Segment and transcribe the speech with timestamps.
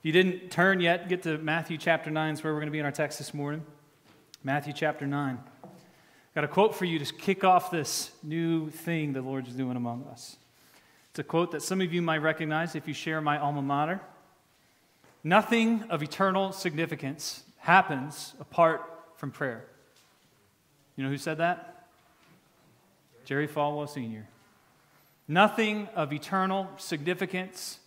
[0.00, 2.72] If you didn't turn yet, get to Matthew chapter 9, is where we're going to
[2.72, 3.62] be in our text this morning.
[4.42, 5.38] Matthew chapter 9.
[6.34, 10.04] Got a quote for you to kick off this new thing the Lord's doing among
[10.04, 10.38] us.
[11.10, 14.00] It's a quote that some of you might recognize if you share my alma mater.
[15.22, 18.80] Nothing of eternal significance happens apart
[19.16, 19.66] from prayer.
[20.96, 21.88] You know who said that?
[23.26, 24.26] Jerry Falwell Sr.
[25.28, 27.80] Nothing of eternal significance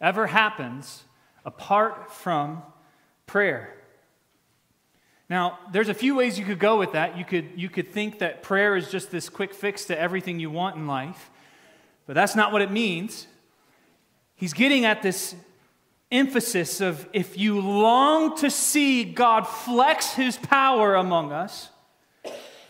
[0.00, 1.04] ever happens
[1.44, 2.62] apart from
[3.26, 3.74] prayer.
[5.28, 7.16] Now, there's a few ways you could go with that.
[7.16, 10.50] You could, you could think that prayer is just this quick fix to everything you
[10.50, 11.30] want in life,
[12.06, 13.28] but that's not what it means.
[14.34, 15.36] He's getting at this
[16.10, 21.68] emphasis of if you long to see God flex his power among us,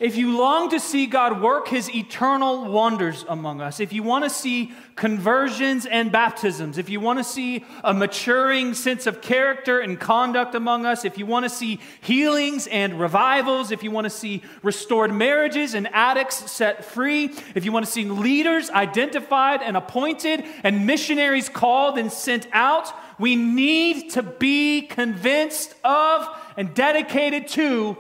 [0.01, 4.25] if you long to see God work his eternal wonders among us, if you want
[4.25, 9.79] to see conversions and baptisms, if you want to see a maturing sense of character
[9.79, 14.07] and conduct among us, if you want to see healings and revivals, if you want
[14.07, 19.61] to see restored marriages and addicts set free, if you want to see leaders identified
[19.61, 26.27] and appointed and missionaries called and sent out, we need to be convinced of
[26.57, 27.98] and dedicated to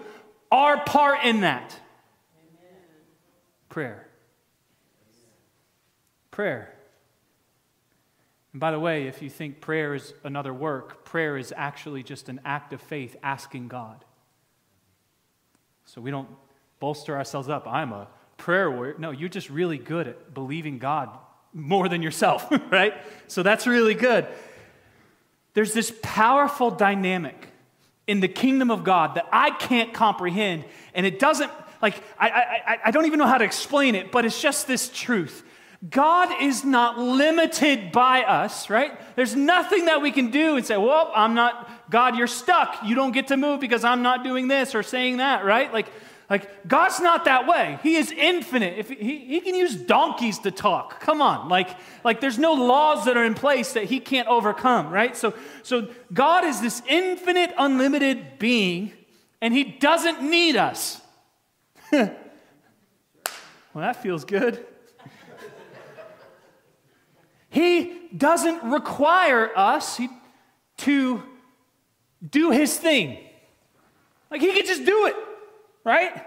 [0.50, 1.76] our part in that.
[3.70, 4.06] Prayer.
[6.30, 6.74] Prayer.
[8.52, 12.28] And by the way, if you think prayer is another work, prayer is actually just
[12.28, 14.04] an act of faith asking God.
[15.86, 16.28] So we don't
[16.80, 17.66] bolster ourselves up.
[17.66, 18.96] I'm a prayer warrior.
[18.98, 21.16] No, you're just really good at believing God
[21.52, 22.94] more than yourself, right?
[23.28, 24.26] So that's really good.
[25.54, 27.48] There's this powerful dynamic
[28.06, 31.50] in the kingdom of God that I can't comprehend, and it doesn't
[31.82, 34.88] like, I, I, I don't even know how to explain it, but it's just this
[34.88, 35.44] truth.
[35.88, 39.00] God is not limited by us, right?
[39.16, 42.84] There's nothing that we can do and say, well, I'm not, God, you're stuck.
[42.84, 45.72] You don't get to move because I'm not doing this or saying that, right?
[45.72, 45.86] Like,
[46.28, 47.78] like God's not that way.
[47.82, 48.78] He is infinite.
[48.78, 51.00] If he, he can use donkeys to talk.
[51.00, 51.48] Come on.
[51.48, 51.70] Like,
[52.04, 55.16] like there's no laws that are in place that he can't overcome, right?
[55.16, 58.92] So, so God is this infinite, unlimited being,
[59.40, 61.00] and he doesn't need us.
[61.92, 62.12] well,
[63.74, 64.64] that feels good.
[67.48, 70.00] he doesn't require us
[70.78, 71.22] to
[72.28, 73.18] do his thing.
[74.30, 75.16] Like he could just do it,
[75.84, 76.24] right?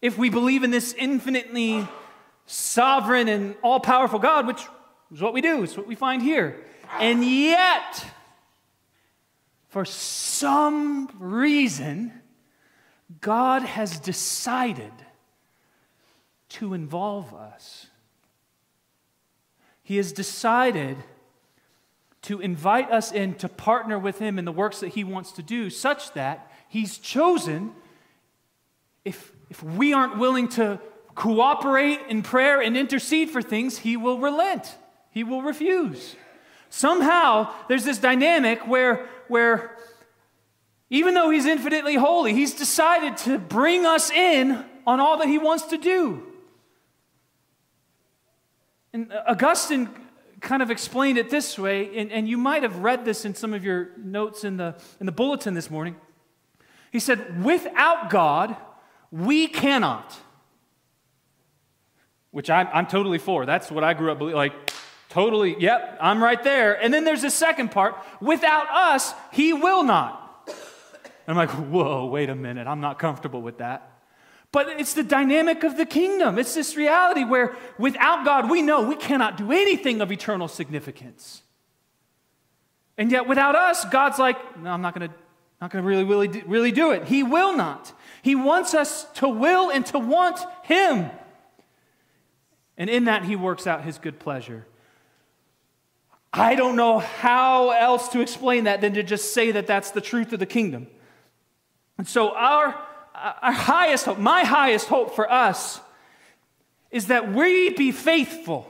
[0.00, 1.86] If we believe in this infinitely
[2.46, 4.62] sovereign and all powerful God, which
[5.12, 6.64] is what we do, it's what we find here.
[6.98, 8.04] And yet,
[9.68, 12.12] for some reason,
[13.22, 14.92] God has decided
[16.50, 17.86] to involve us.
[19.82, 20.98] He has decided
[22.22, 25.42] to invite us in to partner with Him in the works that He wants to
[25.42, 27.72] do, such that He's chosen,
[29.04, 30.80] if, if we aren't willing to
[31.14, 34.76] cooperate in prayer and intercede for things, He will relent,
[35.10, 36.16] He will refuse.
[36.70, 39.71] Somehow, there's this dynamic where, where
[40.92, 45.38] even though he's infinitely holy, he's decided to bring us in on all that he
[45.38, 46.22] wants to do.
[48.92, 49.88] And uh, Augustine
[50.42, 53.54] kind of explained it this way, and, and you might have read this in some
[53.54, 55.96] of your notes in the, in the bulletin this morning.
[56.90, 58.54] He said, Without God,
[59.10, 60.14] we cannot.
[62.32, 63.46] Which I'm, I'm totally for.
[63.46, 64.36] That's what I grew up believing.
[64.36, 64.70] Like,
[65.08, 66.74] totally, yep, I'm right there.
[66.74, 70.21] And then there's the second part without us, he will not.
[71.28, 73.88] I'm like, whoa, wait a minute, I'm not comfortable with that.
[74.50, 76.38] But it's the dynamic of the kingdom.
[76.38, 81.42] It's this reality where without God, we know we cannot do anything of eternal significance.
[82.98, 85.14] And yet, without us, God's like, no, I'm not going to.
[85.62, 87.04] Not going to really, really, really do it.
[87.04, 87.92] He will not.
[88.22, 91.08] He wants us to will and to want Him.
[92.76, 94.66] And in that, He works out His good pleasure.
[96.32, 100.00] I don't know how else to explain that than to just say that that's the
[100.00, 100.88] truth of the kingdom.
[102.02, 102.76] And so, our,
[103.14, 105.78] our highest hope, my highest hope for us,
[106.90, 108.66] is that we be faithful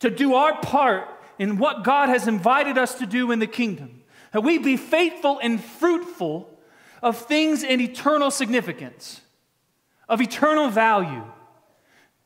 [0.00, 1.08] to do our part
[1.38, 4.02] in what God has invited us to do in the kingdom.
[4.32, 6.46] That we be faithful and fruitful
[7.02, 9.22] of things in eternal significance,
[10.06, 11.24] of eternal value.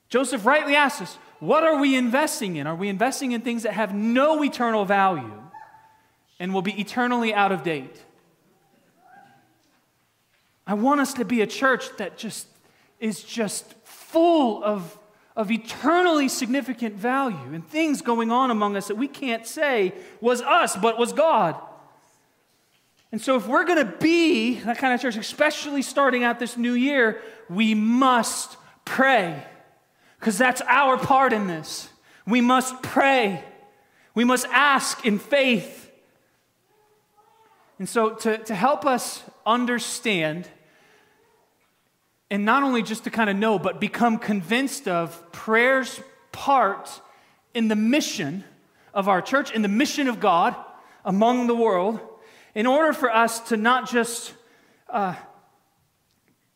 [0.09, 2.67] Joseph rightly asks us, what are we investing in?
[2.67, 5.41] Are we investing in things that have no eternal value
[6.41, 8.03] and will be eternally out of date?
[10.69, 12.47] I want us to be a church that just
[13.00, 14.99] is just full of,
[15.35, 20.43] of eternally significant value and things going on among us that we can't say was
[20.43, 21.56] us, but was God.
[23.11, 26.59] And so, if we're going to be that kind of church, especially starting out this
[26.59, 29.43] new year, we must pray
[30.21, 31.88] because that's our part in this.
[32.26, 33.43] We must pray,
[34.14, 35.91] we must ask in faith.
[37.79, 40.47] And so, to, to help us understand,
[42.31, 46.01] and not only just to kind of know, but become convinced of prayer's
[46.33, 47.01] part
[47.55, 48.45] in the mission
[48.93, 50.55] of our church, in the mission of God
[51.05, 52.01] among the world,
[52.55, 54.35] in order for us to not just
[54.91, 55.15] uh,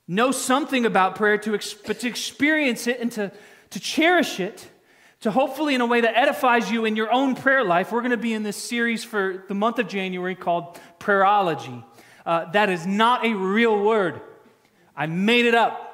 [0.07, 3.33] know something about prayer, to ex- but to experience it and to,
[3.71, 4.69] to cherish it,
[5.21, 8.11] to hopefully in a way that edifies you in your own prayer life, we're going
[8.11, 11.83] to be in this series for the month of January called Prayerology.
[12.27, 14.21] Uh, that is not a real word.
[14.97, 15.89] I made it up.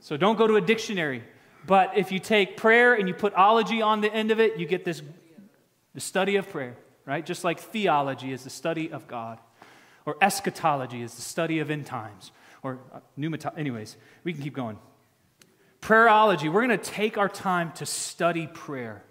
[0.00, 1.24] So don't go to a dictionary.
[1.66, 4.66] But if you take prayer and you put ology on the end of it, you
[4.66, 5.02] get this
[5.94, 6.76] the study of prayer,
[7.06, 7.24] right?
[7.24, 9.38] Just like theology is the study of God,
[10.04, 12.32] or eschatology is the study of end times,
[12.62, 13.58] or uh, pneumatology.
[13.58, 14.78] Anyways, we can keep going.
[15.80, 19.02] Prayerology, we're going to take our time to study prayer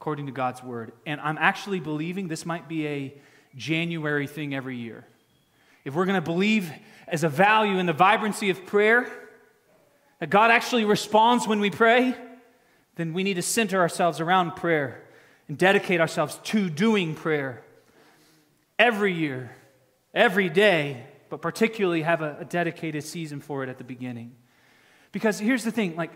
[0.00, 0.92] according to God's word.
[1.06, 3.14] And I'm actually believing this might be a
[3.54, 5.06] January thing every year.
[5.84, 6.72] If we're going to believe
[7.12, 9.06] as a value in the vibrancy of prayer,
[10.18, 12.16] that God actually responds when we pray,
[12.96, 15.02] then we need to center ourselves around prayer
[15.46, 17.62] and dedicate ourselves to doing prayer
[18.78, 19.54] every year,
[20.14, 24.34] every day, but particularly have a, a dedicated season for it at the beginning.
[25.12, 26.12] Because here's the thing like,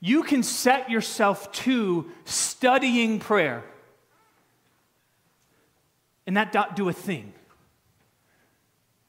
[0.00, 3.62] you can set yourself to studying prayer
[6.26, 7.32] and not do a thing.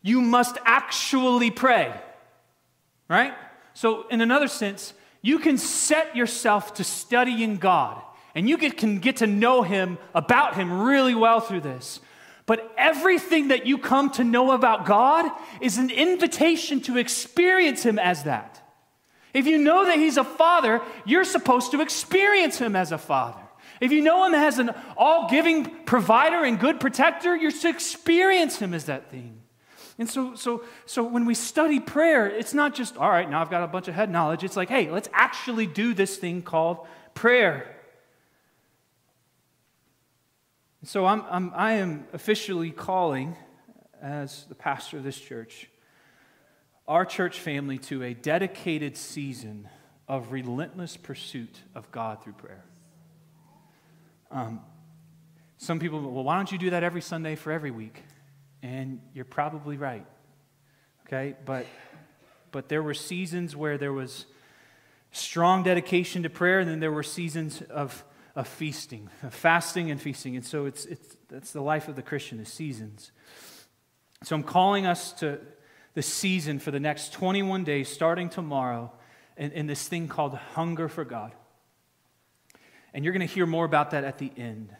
[0.07, 1.93] You must actually pray,
[3.09, 3.33] right?
[3.73, 8.01] So, in another sense, you can set yourself to studying God
[8.33, 11.99] and you can get to know Him, about Him really well through this.
[12.45, 17.99] But everything that you come to know about God is an invitation to experience Him
[17.99, 18.65] as that.
[19.33, 23.41] If you know that He's a Father, you're supposed to experience Him as a Father.
[23.81, 28.57] If you know Him as an all giving provider and good protector, you're to experience
[28.59, 29.41] Him as that thing.
[29.99, 33.49] And so, so, so when we study prayer, it's not just, all right, now I've
[33.49, 34.43] got a bunch of head knowledge.
[34.43, 36.85] It's like, hey, let's actually do this thing called
[37.15, 37.73] prayer.
[40.83, 43.35] So I'm, I'm, I am officially calling,
[44.01, 45.67] as the pastor of this church,
[46.87, 49.67] our church family to a dedicated season
[50.07, 52.63] of relentless pursuit of God through prayer.
[54.29, 54.61] Um,
[55.57, 58.03] some people, well, why don't you do that every Sunday for every week?
[58.67, 60.05] And you're probably right.
[61.05, 61.35] Okay?
[61.45, 61.65] But
[62.51, 64.25] but there were seasons where there was
[65.11, 68.03] strong dedication to prayer, and then there were seasons of,
[68.35, 70.35] of feasting, of fasting and feasting.
[70.35, 73.11] And so it's, it's that's the life of the Christian is seasons.
[74.23, 75.39] So I'm calling us to
[75.93, 78.91] the season for the next 21 days, starting tomorrow,
[79.35, 81.33] in, in this thing called hunger for God.
[82.93, 84.75] And you're going to hear more about that at the end.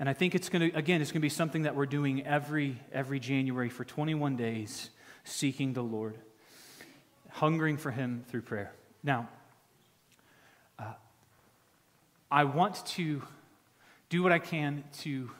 [0.00, 2.24] And I think it's going to, again, it's going to be something that we're doing
[2.24, 4.90] every, every January for 21 days,
[5.24, 6.16] seeking the Lord,
[7.30, 8.72] hungering for Him through prayer.
[9.02, 9.28] Now,
[10.78, 10.92] uh,
[12.30, 13.22] I want to
[14.08, 15.30] do what I can to,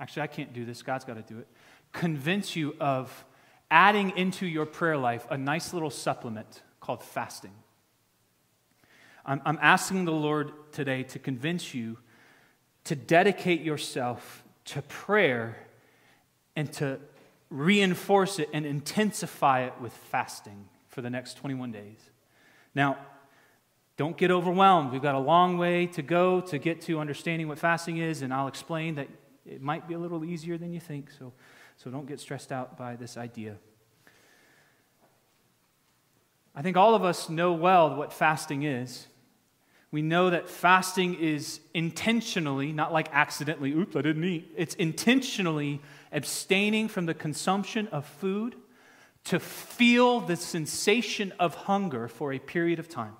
[0.00, 1.46] actually, I can't do this, God's got to do it,
[1.92, 3.24] convince you of
[3.70, 7.54] adding into your prayer life a nice little supplement called fasting.
[9.24, 11.98] I'm, I'm asking the Lord today to convince you
[12.84, 15.56] to dedicate yourself to prayer
[16.56, 16.98] and to
[17.50, 21.98] reinforce it and intensify it with fasting for the next 21 days.
[22.74, 22.96] Now,
[23.96, 24.92] don't get overwhelmed.
[24.92, 28.32] We've got a long way to go to get to understanding what fasting is, and
[28.32, 29.08] I'll explain that
[29.44, 31.32] it might be a little easier than you think, so,
[31.76, 33.56] so don't get stressed out by this idea.
[36.54, 39.06] I think all of us know well what fasting is
[39.92, 44.52] we know that fasting is intentionally, not like accidentally, oops, I didn't eat.
[44.56, 45.80] It's intentionally
[46.12, 48.54] abstaining from the consumption of food
[49.24, 53.16] to feel the sensation of hunger for a period of time.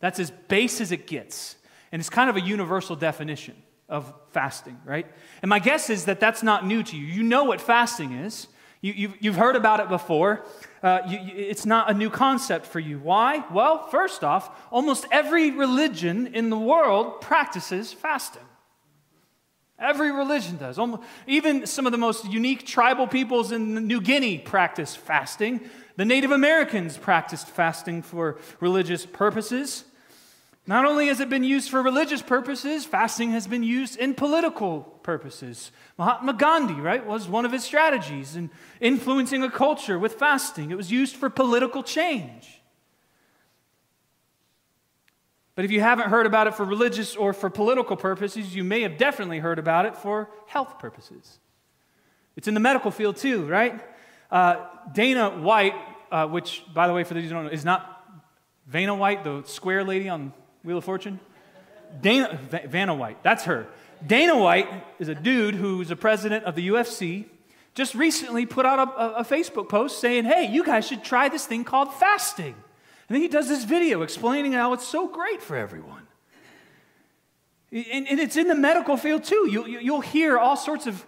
[0.00, 1.56] That's as base as it gets.
[1.92, 3.54] And it's kind of a universal definition
[3.88, 5.06] of fasting, right?
[5.42, 7.04] And my guess is that that's not new to you.
[7.04, 8.48] You know what fasting is,
[8.82, 10.44] you, you've, you've heard about it before.
[10.82, 12.98] Uh, you, it's not a new concept for you.
[12.98, 13.44] Why?
[13.50, 18.42] Well, first off, almost every religion in the world practices fasting.
[19.78, 20.78] Every religion does.
[20.78, 25.60] Almost, even some of the most unique tribal peoples in New Guinea practice fasting.
[25.96, 29.84] The Native Americans practiced fasting for religious purposes.
[30.64, 34.82] Not only has it been used for religious purposes, fasting has been used in political
[35.02, 35.72] purposes.
[35.98, 38.48] Mahatma Gandhi, right, was one of his strategies in
[38.80, 40.70] influencing a culture with fasting.
[40.70, 42.60] It was used for political change.
[45.56, 48.82] But if you haven't heard about it for religious or for political purposes, you may
[48.82, 51.40] have definitely heard about it for health purposes.
[52.36, 53.80] It's in the medical field too, right?
[54.30, 55.74] Uh, Dana White,
[56.10, 57.88] uh, which, by the way, for those who don't know, is not
[58.66, 60.32] Vanna White, the square lady on
[60.64, 61.20] Wheel of Fortune?
[62.00, 63.66] Dana, Vanna White, that's her.
[64.06, 67.26] Dana White is a dude who's a president of the UFC.
[67.74, 71.46] Just recently put out a, a Facebook post saying, hey, you guys should try this
[71.46, 72.54] thing called fasting.
[73.08, 76.06] And then he does this video explaining how it's so great for everyone.
[77.70, 79.48] And, and it's in the medical field too.
[79.50, 81.04] You, you, you'll hear all sorts of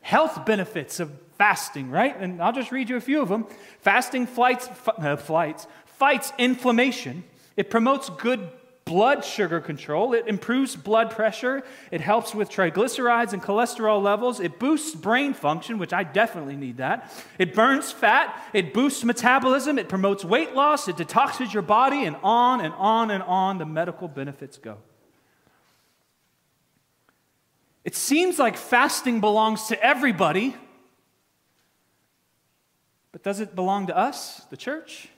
[0.00, 2.16] health benefits of fasting, right?
[2.18, 3.46] And I'll just read you a few of them.
[3.80, 7.24] Fasting flights, uh, flights, fights inflammation.
[7.56, 8.48] It promotes good
[8.86, 10.14] blood sugar control.
[10.14, 11.64] It improves blood pressure.
[11.90, 14.38] It helps with triglycerides and cholesterol levels.
[14.38, 17.12] It boosts brain function, which I definitely need that.
[17.36, 18.40] It burns fat.
[18.54, 19.76] It boosts metabolism.
[19.76, 20.86] It promotes weight loss.
[20.86, 24.78] It detoxes your body, and on and on and on the medical benefits go.
[27.84, 30.54] It seems like fasting belongs to everybody,
[33.10, 35.08] but does it belong to us, the church?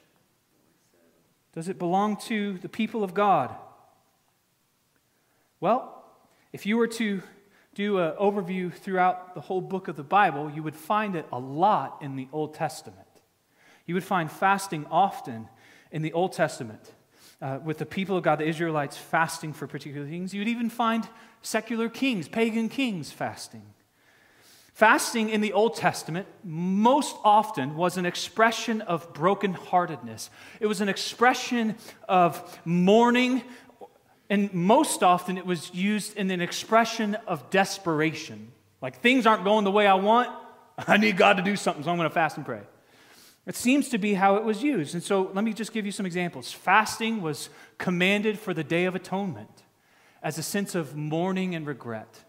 [1.59, 3.53] Does it belong to the people of God?
[5.59, 6.05] Well,
[6.53, 7.21] if you were to
[7.75, 11.39] do an overview throughout the whole book of the Bible, you would find it a
[11.41, 13.09] lot in the Old Testament.
[13.87, 15.49] You would find fasting often
[15.91, 16.93] in the Old Testament.
[17.43, 20.33] Uh, with the people of God, the Israelites fasting for particular things.
[20.33, 21.09] You would even find
[21.43, 23.65] secular kings, pagan kings fasting.
[24.79, 30.29] Fasting in the Old Testament most often was an expression of brokenheartedness.
[30.61, 31.75] It was an expression
[32.09, 33.43] of mourning,
[34.31, 38.53] and most often it was used in an expression of desperation.
[38.81, 40.31] Like things aren't going the way I want,
[40.87, 42.63] I need God to do something, so I'm going to fast and pray.
[43.49, 44.95] It seems to be how it was used.
[44.95, 46.53] And so let me just give you some examples.
[46.53, 49.65] Fasting was commanded for the Day of Atonement
[50.23, 52.23] as a sense of mourning and regret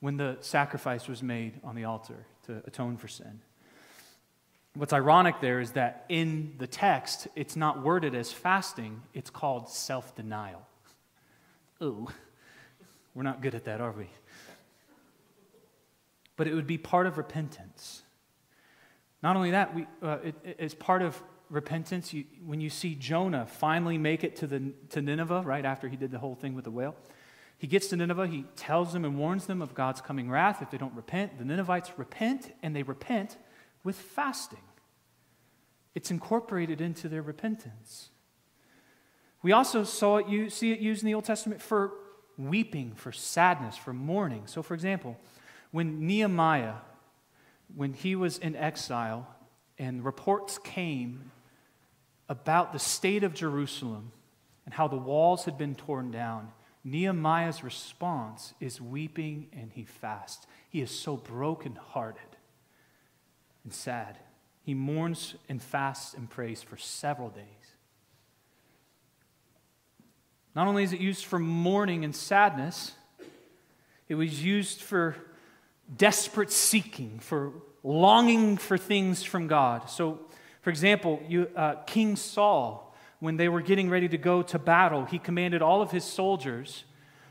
[0.00, 3.40] when the sacrifice was made on the altar to atone for sin.
[4.74, 9.68] What's ironic there is that in the text, it's not worded as fasting, it's called
[9.68, 10.62] self denial.
[11.82, 12.06] Ooh,
[13.14, 14.08] we're not good at that, are we?
[16.36, 18.02] But it would be part of repentance.
[19.22, 22.12] Not only that, we, uh, it, it's part of repentance.
[22.12, 25.96] You, when you see Jonah finally make it to, the, to Nineveh, right after he
[25.96, 26.94] did the whole thing with the whale,
[27.58, 30.70] he gets to Nineveh, he tells them and warns them of God's coming wrath if
[30.70, 31.38] they don't repent.
[31.38, 33.36] The Ninevites repent, and they repent
[33.82, 34.60] with fasting.
[35.94, 38.10] It's incorporated into their repentance.
[39.42, 41.92] We also saw it, see it used in the Old Testament for
[42.36, 44.42] weeping, for sadness, for mourning.
[44.46, 45.16] So, for example,
[45.72, 46.74] when Nehemiah,
[47.74, 49.26] when he was in exile,
[49.78, 51.32] and reports came
[52.28, 54.12] about the state of Jerusalem
[54.64, 56.52] and how the walls had been torn down,
[56.90, 60.46] Nehemiah's response is weeping and he fasts.
[60.70, 62.36] He is so brokenhearted
[63.64, 64.18] and sad.
[64.62, 67.44] He mourns and fasts and prays for several days.
[70.54, 72.92] Not only is it used for mourning and sadness,
[74.08, 75.16] it was used for
[75.96, 77.52] desperate seeking, for
[77.82, 79.88] longing for things from God.
[79.88, 80.20] So,
[80.62, 82.87] for example, you, uh, King Saul
[83.20, 86.84] when they were getting ready to go to battle, he commanded all of his soldiers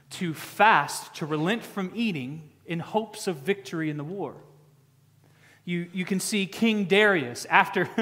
[0.10, 4.36] to fast, to relent from eating in hopes of victory in the war.
[5.66, 7.90] You, you can see King Darius after.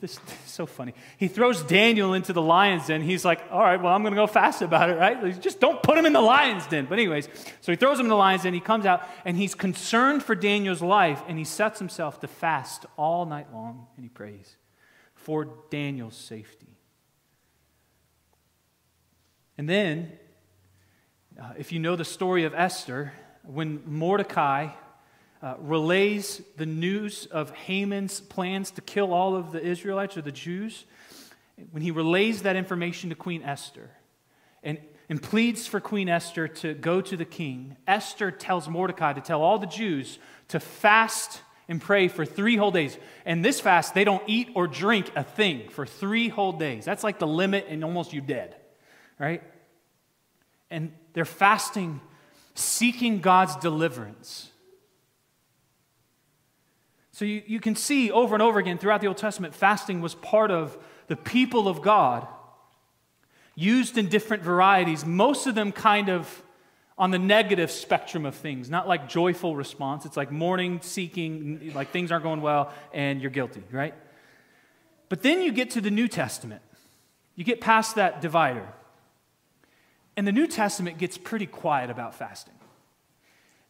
[0.00, 0.94] this, this is so funny.
[1.16, 3.02] He throws Daniel into the lion's den.
[3.02, 5.40] He's like, all right, well, I'm going to go fast about it, right?
[5.40, 6.86] Just don't put him in the lion's den.
[6.86, 7.28] But, anyways,
[7.60, 8.54] so he throws him in the lion's den.
[8.54, 12.86] He comes out and he's concerned for Daniel's life and he sets himself to fast
[12.96, 14.56] all night long and he prays
[15.14, 16.73] for Daniel's safety.
[19.56, 20.12] And then,
[21.40, 23.12] uh, if you know the story of Esther,
[23.44, 24.68] when Mordecai
[25.40, 30.32] uh, relays the news of Haman's plans to kill all of the Israelites or the
[30.32, 30.86] Jews,
[31.70, 33.90] when he relays that information to Queen Esther
[34.64, 39.20] and, and pleads for Queen Esther to go to the king, Esther tells Mordecai to
[39.20, 40.18] tell all the Jews
[40.48, 42.98] to fast and pray for three whole days.
[43.24, 46.84] And this fast, they don't eat or drink a thing for three whole days.
[46.84, 48.56] That's like the limit, and almost you dead
[49.18, 49.42] right?
[50.70, 52.00] And they're fasting,
[52.54, 54.50] seeking God's deliverance.
[57.12, 60.14] So you, you can see over and over again throughout the Old Testament, fasting was
[60.16, 62.26] part of the people of God.
[63.54, 66.42] used in different varieties, most of them kind of
[66.96, 70.04] on the negative spectrum of things, not like joyful response.
[70.04, 73.94] It's like mourning, seeking, like things aren't going well and you're guilty, right?
[75.08, 76.62] But then you get to the New Testament.
[77.34, 78.66] You get past that divider.
[80.16, 82.54] And the New Testament gets pretty quiet about fasting.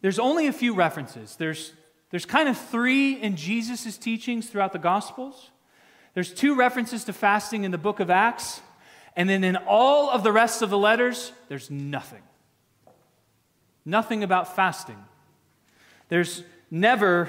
[0.02, 1.36] There's only a few references.
[1.36, 1.72] There's,
[2.10, 5.50] there's kind of three in Jesus' teachings throughout the Gospels.
[6.12, 8.60] There's two references to fasting in the book of Acts.
[9.16, 12.22] And then in all of the rest of the letters, there's nothing.
[13.84, 15.02] Nothing about fasting.
[16.08, 17.28] There's never,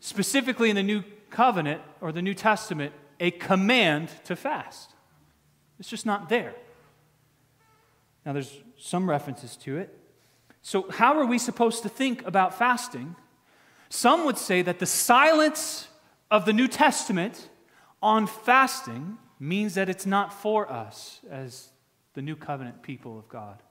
[0.00, 4.90] specifically in the New Covenant or the New Testament, a command to fast.
[5.78, 6.54] It's just not there.
[8.26, 9.96] Now, there's some references to it.
[10.60, 13.14] So, how are we supposed to think about fasting?
[13.88, 15.86] Some would say that the silence
[16.28, 17.48] of the New Testament
[18.02, 21.68] on fasting means that it's not for us as
[22.14, 23.62] the new covenant people of God.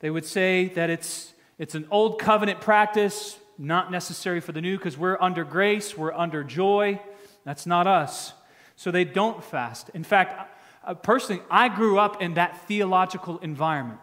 [0.00, 4.76] They would say that it's, it's an old covenant practice, not necessary for the new,
[4.76, 7.00] because we're under grace, we're under joy.
[7.44, 8.34] That's not us.
[8.76, 9.88] So they don't fast.
[9.94, 10.50] In fact,
[10.86, 14.00] uh, personally, I grew up in that theological environment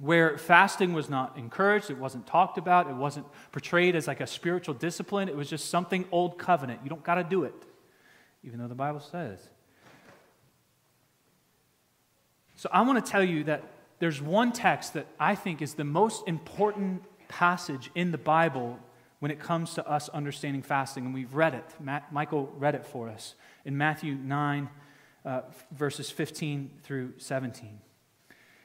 [0.00, 4.26] where fasting was not encouraged, it wasn't talked about, it wasn't portrayed as like a
[4.26, 5.28] spiritual discipline.
[5.28, 6.80] It was just something old covenant.
[6.82, 7.54] You don't got to do it,
[8.42, 9.38] even though the Bible says.
[12.56, 13.62] So I want to tell you that
[14.00, 18.78] there's one text that I think is the most important passage in the Bible
[19.20, 21.64] when it comes to us understanding fasting, and we've read it.
[21.80, 23.34] Matt, Michael read it for us
[23.64, 24.68] in Matthew 9,
[25.24, 27.78] uh, verses 15 through 17.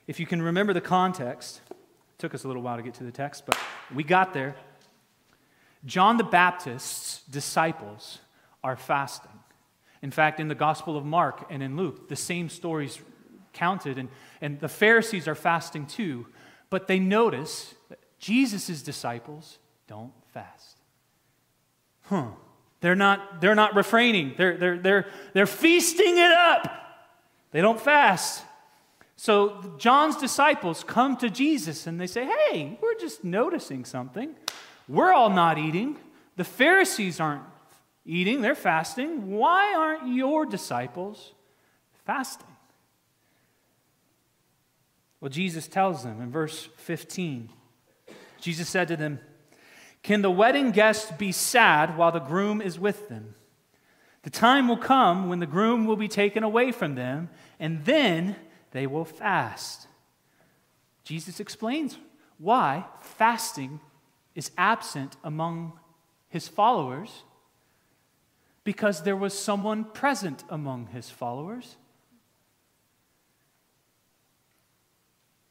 [0.08, 1.78] If you can remember the context, it
[2.18, 3.58] took us a little while to get to the text, but
[3.94, 4.56] we got there.
[5.86, 8.20] John the Baptist's disciples
[8.64, 9.32] are fasting.
[10.02, 13.00] In fact, in the Gospel of Mark and in Luke, the same stories
[13.54, 14.10] counted, and,
[14.42, 16.28] and the Pharisees are fasting too,
[16.70, 20.78] but they notice that Jesus' disciples don't fast.
[22.04, 22.30] Huh.
[22.82, 26.76] They're not, they're not refraining, they're, they're, they're, they're feasting it up.
[27.52, 28.44] They don't fast.
[29.16, 34.36] So John's disciples come to Jesus and they say, Hey, we're just noticing something.
[34.88, 35.98] We're all not eating.
[36.38, 37.44] The Pharisees aren't
[38.06, 39.32] eating, they're fasting.
[39.32, 41.34] Why aren't your disciples
[42.06, 42.48] fasting?
[45.20, 47.50] Well, Jesus tells them in verse 15
[48.42, 49.20] Jesus said to them,
[50.04, 53.36] Can the wedding guests be sad while the groom is with them?
[54.24, 58.36] The time will come when the groom will be taken away from them, and then
[58.72, 59.88] they will fast.
[61.04, 61.98] Jesus explains
[62.38, 63.80] why fasting
[64.36, 65.74] is absent among
[66.30, 67.24] his followers
[68.64, 71.76] because there was someone present among his followers.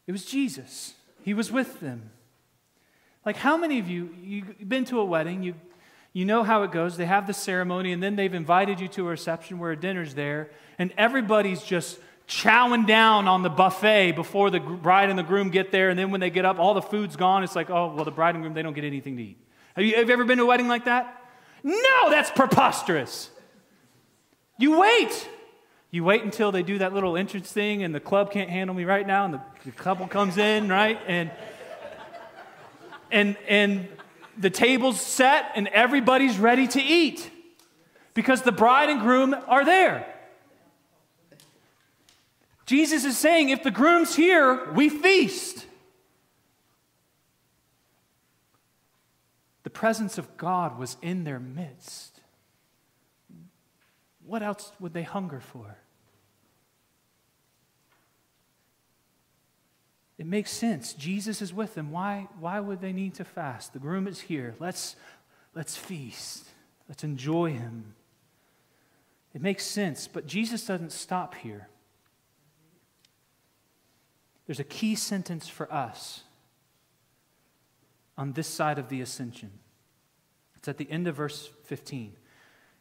[0.06, 0.94] It was Jesus.
[1.22, 2.10] He was with them.
[3.26, 5.54] Like, how many of you, you've been to a wedding, you,
[6.12, 6.96] you know how it goes.
[6.96, 10.14] They have the ceremony, and then they've invited you to a reception where a dinner's
[10.14, 15.50] there, and everybody's just chowing down on the buffet before the bride and the groom
[15.50, 17.42] get there, and then when they get up, all the food's gone.
[17.42, 19.38] It's like, oh, well, the bride and groom, they don't get anything to eat.
[19.76, 21.22] Have you, have you ever been to a wedding like that?
[21.62, 23.30] No, that's preposterous.
[24.58, 25.28] You wait.
[25.90, 28.84] You wait until they do that little entrance thing, and the club can't handle me
[28.84, 30.98] right now, and the, the couple comes in, right?
[31.06, 31.30] And
[33.10, 33.88] and and
[34.36, 37.30] the table's set, and everybody's ready to eat
[38.14, 40.14] because the bride and groom are there.
[42.66, 45.64] Jesus is saying, if the groom's here, we feast.
[49.62, 52.18] The presence of God was in their midst
[54.28, 55.78] what else would they hunger for?
[60.18, 60.94] It makes sense.
[60.94, 61.92] Jesus is with them.
[61.92, 63.72] Why, why would they need to fast?
[63.72, 64.56] The groom is here.
[64.58, 64.96] Let's,
[65.54, 66.44] let's feast.
[66.88, 67.94] Let's enjoy him.
[69.32, 71.68] It makes sense, but Jesus doesn't stop here.
[74.46, 76.22] There's a key sentence for us
[78.16, 79.50] on this side of the ascension.
[80.56, 82.14] It's at the end of verse 15.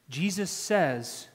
[0.10, 1.28] Jesus says,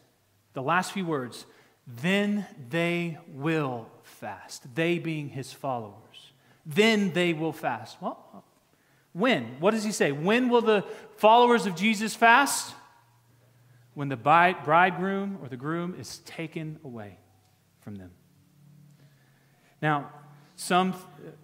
[0.55, 1.47] the last few words,
[1.87, 3.87] then they will
[4.23, 4.73] fast.
[4.77, 6.33] They being his followers.
[6.65, 8.01] Then they will fast.
[8.01, 8.45] Well,
[9.13, 9.59] when?
[9.59, 10.13] What does he say?
[10.13, 10.85] When will the
[11.17, 12.73] followers of Jesus fast?
[13.95, 17.19] When the bridegroom or the groom is taken away
[17.81, 18.13] from them.
[19.83, 20.13] Now,
[20.55, 20.95] some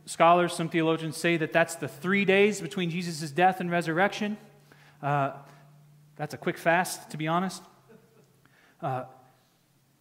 [0.06, 4.38] scholars, some theologians say that that's the three days between Jesus' death and resurrection.
[5.02, 5.32] Uh,
[6.14, 7.60] that's a quick fast, to be honest.
[8.80, 9.04] Uh,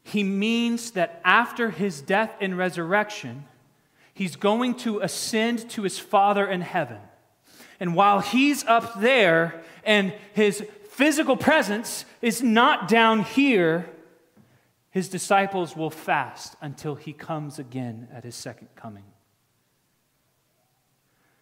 [0.08, 3.43] he means that after his death and resurrection,
[4.13, 7.00] he's going to ascend to his Father in heaven.
[7.82, 13.89] And while he's up there and his physical presence is not down here,
[14.91, 19.04] his disciples will fast until he comes again at his second coming.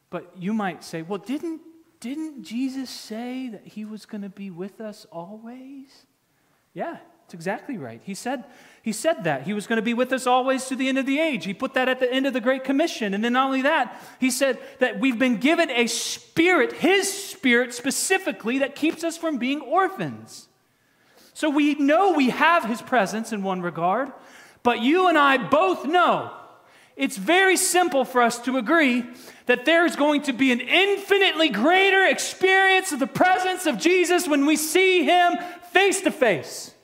[0.10, 1.62] But you might say, well, didn't,
[1.99, 6.08] didn't Jesus say that he was going to be with us always?
[6.73, 8.01] Yeah, that's exactly right.
[8.03, 8.43] He said,
[8.83, 9.43] he said that.
[9.43, 11.43] He was going to be with us always to the end of the age.
[11.45, 13.15] He put that at the end of the Great Commission.
[13.15, 17.73] And then not only that, he said that we've been given a spirit, his spirit
[17.73, 20.47] specifically, that keeps us from being orphans.
[21.33, 24.11] So we know we have his presence in one regard,
[24.61, 26.31] but you and I both know
[26.95, 29.03] it's very simple for us to agree
[29.47, 34.45] that there's going to be an infinitely greater experience of the presence of Jesus when
[34.45, 35.39] we see him
[35.71, 36.74] face to face.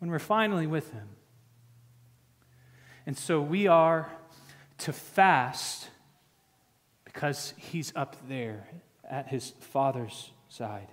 [0.00, 1.08] When we're finally with him.
[3.06, 4.10] And so we are
[4.78, 5.88] to fast
[7.04, 8.66] because he's up there
[9.08, 10.88] at his Father's side.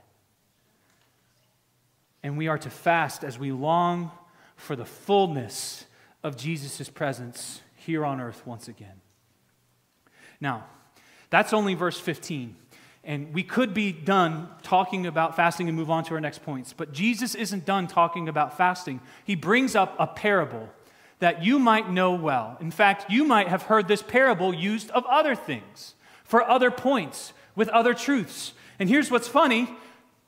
[2.23, 4.11] And we are to fast as we long
[4.55, 5.85] for the fullness
[6.23, 9.01] of Jesus' presence here on earth once again.
[10.41, 10.65] Now,
[11.29, 12.55] that's only verse 15.
[13.07, 16.73] And we could be done talking about fasting and move on to our next points.
[16.73, 18.99] But Jesus isn't done talking about fasting.
[19.23, 20.67] He brings up a parable
[21.19, 22.57] that you might know well.
[22.59, 27.31] In fact, you might have heard this parable used of other things, for other points,
[27.55, 28.51] with other truths.
[28.77, 29.73] And here's what's funny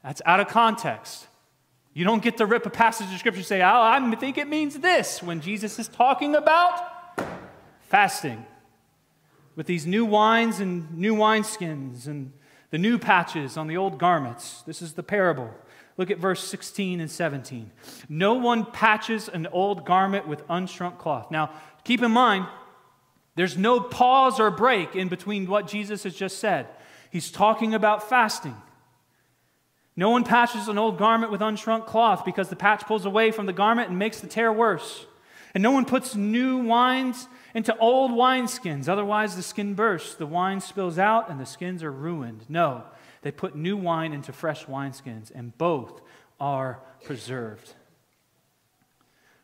[0.01, 1.27] that's out of context.
[1.93, 4.47] You don't get to rip a passage of scripture and say, oh, I think it
[4.47, 6.79] means this when Jesus is talking about
[7.81, 8.45] fasting
[9.57, 12.31] with these new wines and new wineskins and
[12.71, 14.61] the new patches on the old garments.
[14.65, 15.51] This is the parable.
[15.97, 17.71] Look at verse 16 and 17.
[18.07, 21.29] No one patches an old garment with unshrunk cloth.
[21.29, 21.51] Now,
[21.83, 22.45] keep in mind,
[23.35, 26.67] there's no pause or break in between what Jesus has just said.
[27.11, 28.55] He's talking about fasting.
[29.95, 33.45] No one patches an old garment with unshrunk cloth because the patch pulls away from
[33.45, 35.05] the garment and makes the tear worse.
[35.53, 40.61] And no one puts new wines into old wineskins, otherwise the skin bursts, the wine
[40.61, 42.45] spills out, and the skins are ruined.
[42.49, 42.83] No,
[43.21, 46.01] they put new wine into fresh wineskins, and both
[46.39, 47.73] are preserved.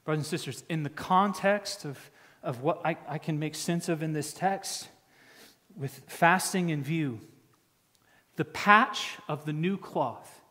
[0.04, 2.12] Brothers and sisters, in the context of,
[2.44, 4.90] of what I, I can make sense of in this text,
[5.76, 7.20] with fasting in view,
[8.36, 10.42] the patch of the new cloth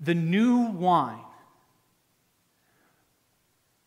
[0.00, 1.20] the new wine.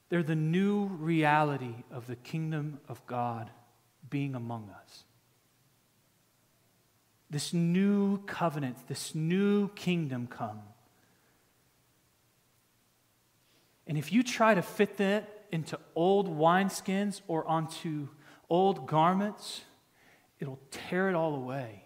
[0.10, 3.52] They're the new reality of the kingdom of God
[4.10, 5.04] being among us.
[7.30, 10.62] This new covenant, this new kingdom come.
[13.86, 18.10] And if you try to fit that into old wineskins or onto
[18.50, 19.62] old garments,
[20.39, 21.84] it'll tear it all away.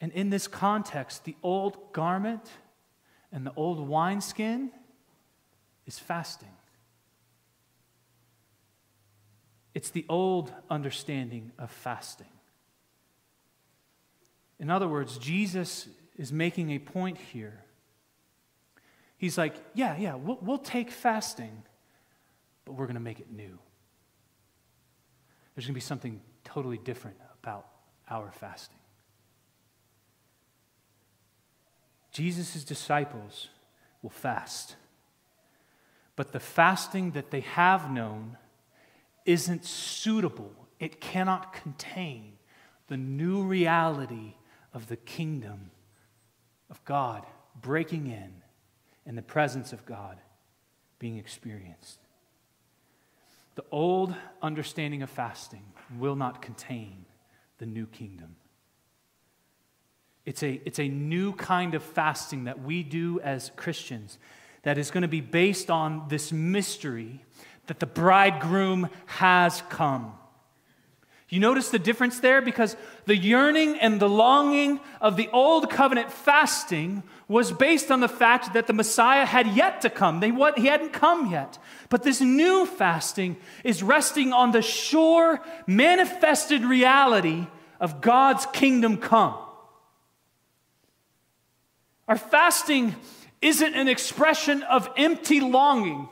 [0.00, 2.48] And in this context, the old garment
[3.32, 4.70] and the old wineskin
[5.86, 6.52] is fasting.
[9.74, 12.26] It's the old understanding of fasting.
[14.58, 17.62] In other words, Jesus is making a point here.
[19.18, 21.62] He's like, yeah, yeah, we'll, we'll take fasting,
[22.64, 23.58] but we're going to make it new.
[25.54, 27.66] There's going to be something totally different about
[28.10, 28.78] our fasting.
[32.12, 33.48] Jesus' disciples
[34.00, 34.76] will fast.
[36.16, 38.38] But the fasting that they have known
[39.26, 42.32] isn't suitable, it cannot contain
[42.88, 44.34] the new reality
[44.72, 45.70] of the kingdom
[46.70, 47.24] of God
[47.60, 48.42] breaking in
[49.04, 50.18] and the presence of God
[50.98, 51.98] being experienced.
[53.54, 55.62] The old understanding of fasting
[55.98, 57.06] will not contain
[57.58, 58.36] the new kingdom.
[60.24, 64.18] It's a, it's a new kind of fasting that we do as Christians
[64.66, 67.20] that is going to be based on this mystery
[67.68, 70.12] that the bridegroom has come.
[71.28, 72.42] You notice the difference there?
[72.42, 78.08] Because the yearning and the longing of the old covenant fasting was based on the
[78.08, 80.18] fact that the Messiah had yet to come.
[80.18, 81.58] They, what, he hadn't come yet.
[81.88, 87.46] But this new fasting is resting on the sure, manifested reality
[87.78, 89.36] of God's kingdom come.
[92.08, 92.96] Our fasting
[93.46, 96.08] isn't an expression of empty longing.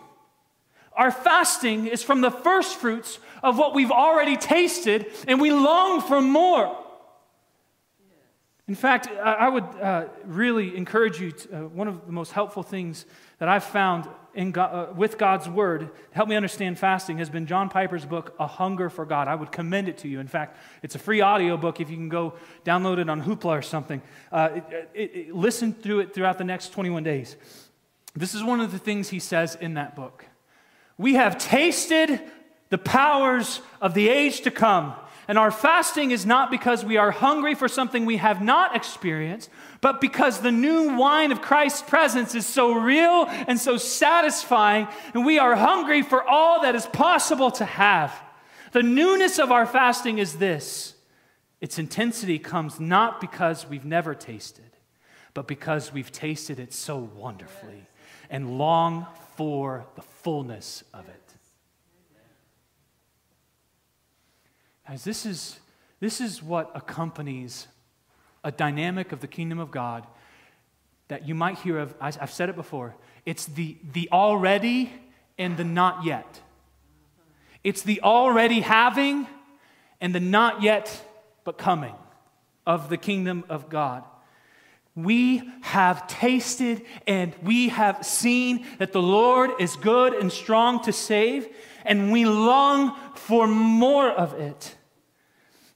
[0.93, 6.01] Our fasting is from the first fruits of what we've already tasted, and we long
[6.01, 6.79] for more.
[8.67, 12.63] In fact, I would uh, really encourage you to, uh, one of the most helpful
[12.63, 13.05] things
[13.39, 17.47] that I've found in God, uh, with God's Word help me understand fasting has been
[17.47, 19.29] John Piper's book, A Hunger for God.
[19.29, 20.21] I would commend it to you.
[20.21, 23.59] In fact, it's a free audio book if you can go download it on Hoopla
[23.59, 24.03] or something.
[24.31, 27.37] Uh, it, it, it, listen through it throughout the next 21 days.
[28.15, 30.25] This is one of the things he says in that book.
[30.97, 32.21] We have tasted
[32.71, 34.95] the powers of the age to come
[35.27, 39.51] and our fasting is not because we are hungry for something we have not experienced,
[39.81, 45.25] but because the new wine of Christ's presence is so real and so satisfying, and
[45.25, 48.15] we are hungry for all that is possible to have.
[48.73, 50.95] The newness of our fasting is this
[51.61, 54.77] its intensity comes not because we've never tasted,
[55.33, 57.87] but because we've tasted it so wonderfully
[58.29, 59.07] and long
[59.37, 61.24] for the fullness of it.
[64.87, 65.59] Guys, this is,
[66.01, 67.69] this is what accompanies
[68.43, 70.07] a dynamic of the kingdom of God
[71.09, 71.95] that you might hear of.
[72.01, 72.95] I've said it before.
[73.25, 74.93] It's the, the already
[75.39, 76.41] and the not yet.
[77.63, 79.27] It's the already having
[80.03, 81.03] and the not yet
[81.45, 81.95] but coming
[82.67, 84.05] of the kingdom of God.
[84.95, 90.93] We have tasted and we have seen that the Lord is good and strong to
[90.93, 91.49] save,
[91.85, 94.77] and we long for more of it.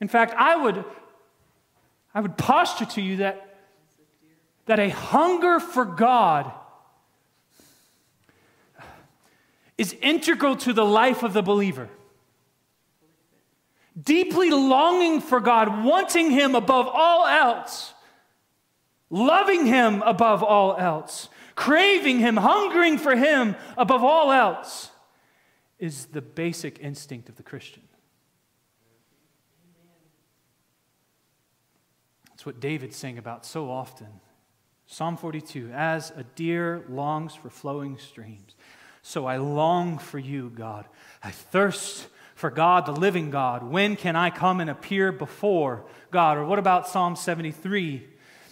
[0.01, 0.85] In fact, I would,
[2.15, 3.57] I would posture to you that,
[4.67, 6.53] that a hunger for God
[9.77, 11.89] is integral to the life of the believer.
[14.01, 17.93] Deeply longing for God, wanting Him above all else,
[19.11, 24.91] loving Him above all else, craving Him, hungering for Him above all else
[25.79, 27.83] is the basic instinct of the Christian.
[32.35, 34.09] It's what David sang about so often.
[34.87, 38.55] Psalm 42 As a deer longs for flowing streams,
[39.03, 40.87] so I long for you, God.
[41.23, 43.65] I thirst for God, the living God.
[43.65, 46.39] When can I come and appear before God?
[46.39, 48.07] Or what about Psalm 73?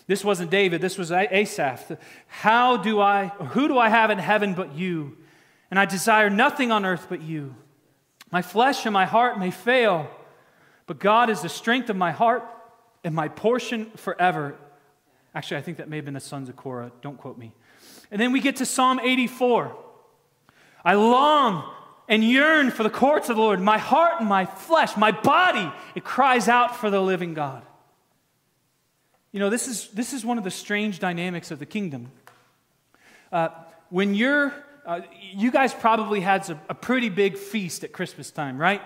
[0.09, 1.97] This wasn't David, this was Asaph.
[2.27, 5.17] How do I, who do I have in heaven but you?
[5.70, 7.55] And I desire nothing on earth but you.
[8.31, 10.11] My flesh and my heart may fail,
[10.87, 12.44] but God is the strength of my heart
[13.05, 14.57] and my portion forever.
[15.35, 16.92] Actually, I think that may have been the sons of Korah.
[17.02, 17.52] Don't quote me.
[18.11, 19.76] And then we get to Psalm 84.
[20.85, 21.72] I long
[22.09, 23.61] and yearn for the courts of the Lord.
[23.61, 27.62] My heart and my flesh, my body, it cries out for the living God.
[29.33, 32.11] You know, this is, this is one of the strange dynamics of the kingdom.
[33.33, 33.48] Uh,
[33.90, 34.55] when you're
[34.87, 38.81] uh, you guys probably had a, a, pretty big feast at Christmas time, right?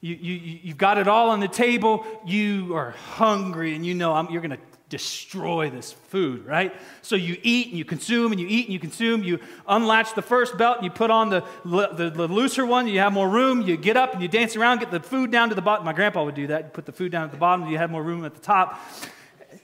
[0.00, 2.06] You, you, you've got it all on the table.
[2.24, 6.74] You are hungry, and you know I'm, you're going to destroy this food, right?
[7.02, 9.22] So you eat and you consume and you eat and you consume.
[9.22, 12.86] You unlatch the first belt and you put on the, the, the, looser one.
[12.86, 13.62] You have more room.
[13.62, 15.84] You get up and you dance around, get the food down to the bottom.
[15.84, 16.64] My grandpa would do that.
[16.64, 18.80] You put the food down at the bottom, you have more room at the top.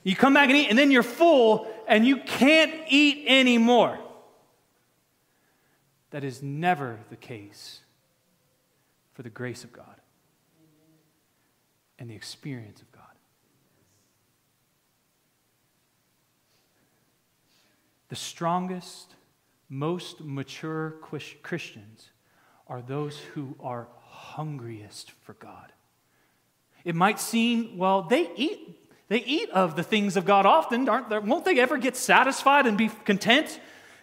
[0.03, 3.99] You come back and eat, and then you're full and you can't eat anymore.
[6.11, 7.81] That is never the case
[9.15, 9.85] for the grace of God
[11.99, 13.05] and the experience of God.
[18.09, 19.15] The strongest,
[19.69, 20.97] most mature
[21.43, 22.11] Christians
[22.67, 25.73] are those who are hungriest for God.
[26.85, 28.77] It might seem, well, they eat
[29.11, 31.19] they eat of the things of God often, aren't they?
[31.19, 33.59] Won't they ever get satisfied and be content?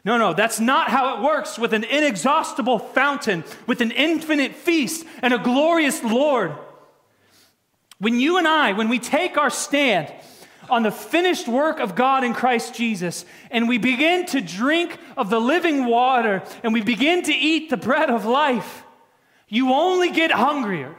[0.06, 5.06] No, no, that's not how it works with an inexhaustible fountain, with an infinite feast
[5.22, 6.54] and a glorious Lord.
[8.00, 10.14] When you and I, when we take our stand
[10.70, 15.30] on the finished work of God in Christ Jesus, and we begin to drink of
[15.30, 18.84] the living water, and we begin to eat the bread of life,
[19.50, 20.96] you only get hungrier.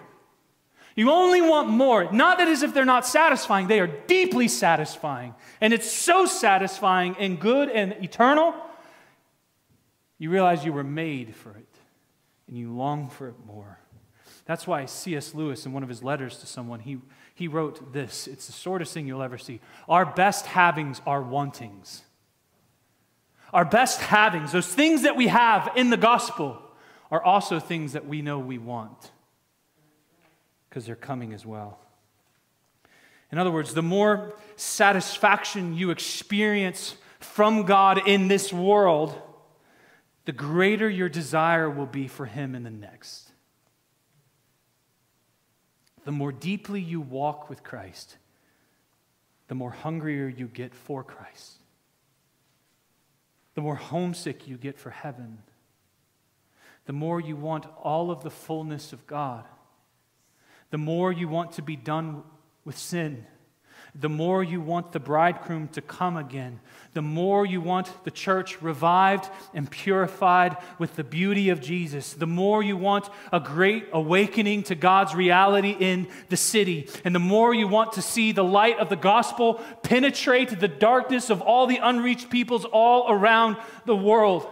[0.96, 2.10] You only want more.
[2.10, 5.34] Not that as if they're not satisfying, they are deeply satisfying.
[5.60, 8.52] And it's so satisfying and good and eternal
[10.18, 11.68] you realize you were made for it
[12.46, 13.78] and you long for it more.
[14.44, 15.34] That's why C.S.
[15.34, 16.98] Lewis, in one of his letters to someone, he,
[17.34, 18.26] he wrote this.
[18.26, 19.60] It's the shortest thing you'll ever see.
[19.88, 22.02] Our best havings are wantings.
[23.52, 26.60] Our best havings, those things that we have in the gospel,
[27.10, 29.10] are also things that we know we want
[30.68, 31.78] because they're coming as well.
[33.30, 39.14] In other words, the more satisfaction you experience from God in this world,
[40.28, 43.30] the greater your desire will be for Him in the next.
[46.04, 48.18] The more deeply you walk with Christ,
[49.46, 51.54] the more hungrier you get for Christ,
[53.54, 55.38] the more homesick you get for heaven,
[56.84, 59.46] the more you want all of the fullness of God,
[60.68, 62.22] the more you want to be done
[62.66, 63.24] with sin
[63.94, 66.60] the more you want the bridegroom to come again,
[66.98, 72.26] the more you want the church revived and purified with the beauty of Jesus, the
[72.26, 77.54] more you want a great awakening to God's reality in the city, and the more
[77.54, 81.78] you want to see the light of the gospel penetrate the darkness of all the
[81.80, 84.48] unreached peoples all around the world.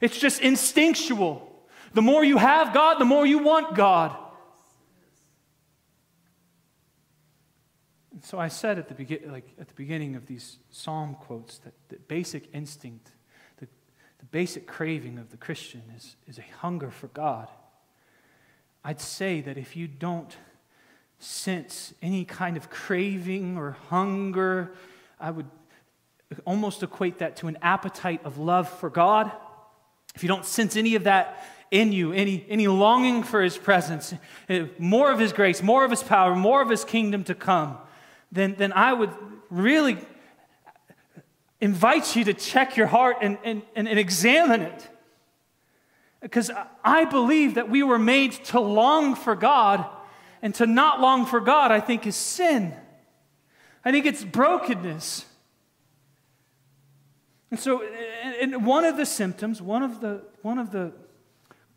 [0.00, 1.52] It's just instinctual.
[1.94, 4.16] The more you have God, the more you want God.
[8.28, 11.72] So I said at the, be- like, at the beginning of these psalm quotes that
[11.88, 13.10] the basic instinct,
[13.56, 13.66] the,
[14.18, 17.48] the basic craving of the Christian is, is a hunger for God.
[18.84, 20.36] I'd say that if you don't
[21.18, 24.74] sense any kind of craving or hunger,
[25.18, 25.48] I would
[26.44, 29.32] almost equate that to an appetite of love for God.
[30.14, 34.12] If you don't sense any of that in you, any, any longing for His presence,
[34.50, 37.78] eh, more of His grace, more of His power, more of His kingdom to come,
[38.30, 39.10] then, then I would
[39.50, 39.98] really
[41.60, 44.88] invite you to check your heart and, and, and, and examine it.
[46.20, 46.50] Because
[46.84, 49.86] I believe that we were made to long for God,
[50.42, 52.74] and to not long for God, I think, is sin.
[53.84, 55.24] I think it's brokenness.
[57.50, 57.82] And so,
[58.40, 60.92] and one of the symptoms, one of the, one of the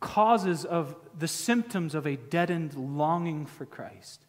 [0.00, 4.26] causes of the symptoms of a deadened longing for Christ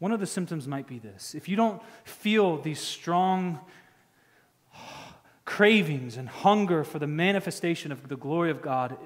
[0.00, 1.34] one of the symptoms might be this.
[1.34, 3.60] If you don't feel these strong
[5.44, 8.96] cravings and hunger for the manifestation of the glory of God,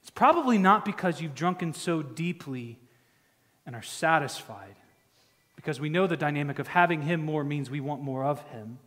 [0.00, 2.78] it's probably not because you've drunken so deeply
[3.66, 4.74] and are satisfied.
[5.56, 8.78] Because we know the dynamic of having Him more means we want more of Him.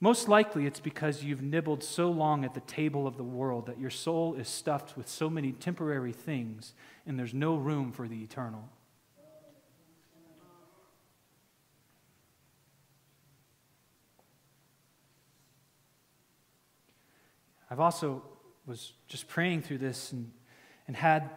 [0.00, 3.80] Most likely, it's because you've nibbled so long at the table of the world that
[3.80, 6.74] your soul is stuffed with so many temporary things
[7.06, 8.68] and there's no room for the eternal.
[17.70, 18.22] I've also
[18.66, 20.30] was just praying through this and,
[20.86, 21.30] and had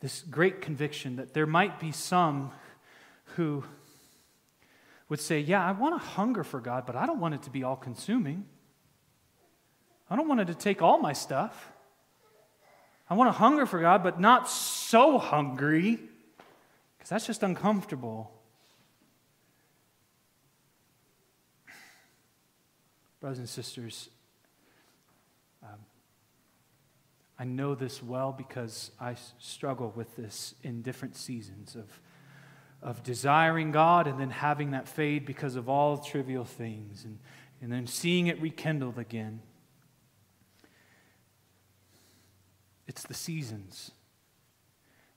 [0.00, 2.52] this great conviction that there might be some
[3.36, 3.64] who
[5.08, 7.50] would say, Yeah, I want to hunger for God, but I don't want it to
[7.50, 8.44] be all consuming.
[10.10, 11.72] I don't want it to take all my stuff.
[13.10, 15.98] I want to hunger for God, but not so hungry,
[16.96, 18.30] because that's just uncomfortable.
[23.20, 24.10] Brothers and sisters,
[25.62, 25.78] um,
[27.38, 31.88] I know this well because I struggle with this in different seasons of,
[32.82, 37.18] of desiring God and then having that fade because of all trivial things and,
[37.62, 39.40] and then seeing it rekindled again.
[42.86, 43.92] It's the seasons.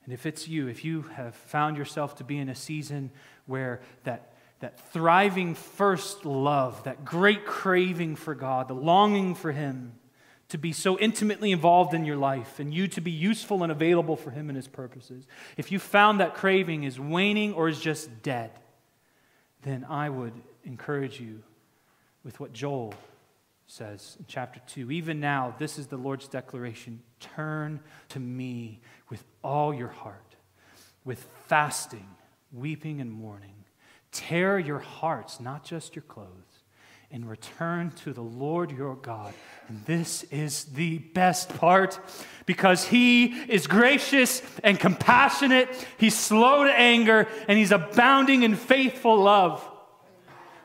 [0.04, 3.10] And if it's you, if you have found yourself to be in a season
[3.46, 4.32] where that
[4.62, 9.94] that thriving first love, that great craving for God, the longing for Him,
[10.52, 14.16] to be so intimately involved in your life and you to be useful and available
[14.16, 18.22] for Him and His purposes, if you found that craving is waning or is just
[18.22, 18.50] dead,
[19.62, 20.34] then I would
[20.64, 21.42] encourage you
[22.22, 22.92] with what Joel
[23.66, 24.90] says in chapter 2.
[24.90, 30.36] Even now, this is the Lord's declaration turn to me with all your heart,
[31.02, 32.08] with fasting,
[32.52, 33.54] weeping, and mourning.
[34.10, 36.51] Tear your hearts, not just your clothes
[37.12, 39.34] and return to the Lord your God.
[39.68, 42.00] And this is the best part
[42.46, 49.22] because he is gracious and compassionate, he's slow to anger, and he's abounding in faithful
[49.22, 49.62] love.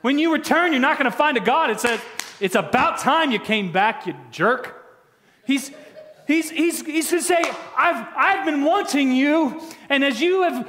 [0.02, 1.70] When you return, you're not going to find a God.
[1.70, 2.00] It says,
[2.40, 4.74] It's about time you came back, you jerk.
[5.46, 5.72] He's,
[6.28, 7.44] he's, he's, he's going to say,
[7.78, 10.68] I've, I've been wanting you, and as you have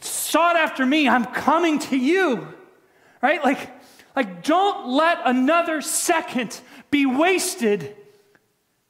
[0.00, 2.48] sought after me, I'm coming to you.
[3.22, 3.44] Right?
[3.44, 3.70] Like,
[4.16, 7.96] like, don't let another second be wasted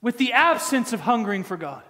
[0.01, 1.83] with the absence of hungering for God.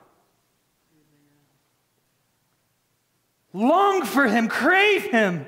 [3.52, 5.46] Long for Him, crave Him,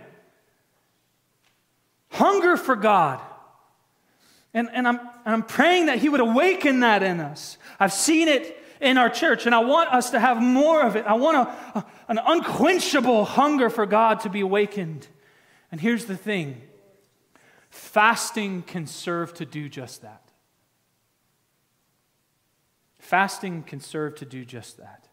[2.11, 3.21] hunger for God.
[4.55, 7.59] And, and, I'm, and I'm praying that He would awaken that in us.
[7.79, 11.07] I've seen it in our church, and I want us to have more of it.
[11.07, 15.07] I want a, a, an unquenchable hunger for God to be awakened.
[15.71, 16.61] And here's the thing
[17.73, 20.31] Fasting can serve to do just that.
[22.99, 25.09] Fasting can serve to do just that.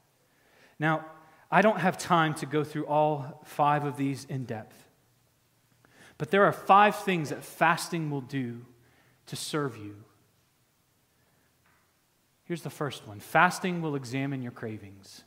[0.78, 1.05] Now,
[1.49, 4.76] I don't have time to go through all five of these in depth.
[6.18, 8.66] But there are five things that fasting will do
[9.28, 9.95] to serve you.
[12.43, 15.24] Here's the first one fasting will examine your cravings,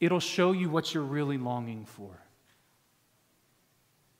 [0.00, 2.23] it'll show you what you're really longing for.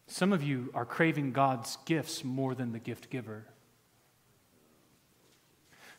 [0.06, 3.46] Some of you are craving God's gifts more than the gift giver.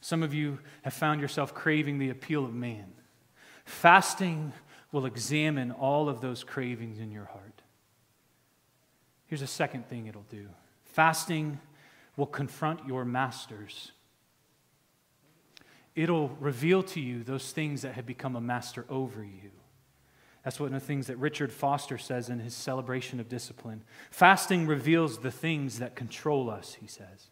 [0.02, 2.94] Some of you have found yourself craving the appeal of man.
[3.66, 4.54] Fasting
[4.92, 7.62] will examine all of those cravings in your heart.
[9.26, 10.48] Here's a second thing it'll do
[10.86, 11.60] fasting
[12.16, 13.92] will confront your masters.
[15.96, 19.52] It'll reveal to you those things that have become a master over you.
[20.46, 23.82] That's one of the things that Richard Foster says in his celebration of discipline.
[24.12, 27.32] Fasting reveals the things that control us, he says.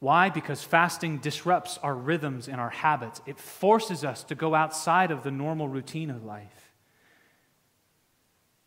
[0.00, 0.28] Why?
[0.28, 3.22] Because fasting disrupts our rhythms and our habits.
[3.26, 6.72] It forces us to go outside of the normal routine of life.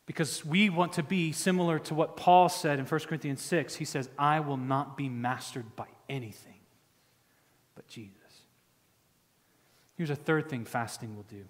[0.05, 3.75] Because we want to be similar to what Paul said in 1 Corinthians 6.
[3.75, 6.61] He says, I will not be mastered by anything
[7.75, 8.13] but Jesus.
[9.97, 11.43] Here's a third thing fasting will do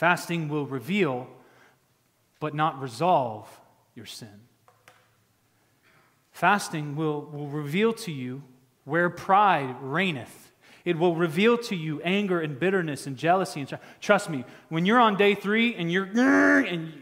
[0.00, 1.28] fasting will reveal,
[2.40, 3.46] but not resolve,
[3.94, 4.40] your sin.
[6.32, 8.42] Fasting will, will reveal to you
[8.84, 10.52] where pride reigneth.
[10.86, 13.60] It will reveal to you anger and bitterness and jealousy.
[13.60, 16.94] And trust me, when you're on day three and you're and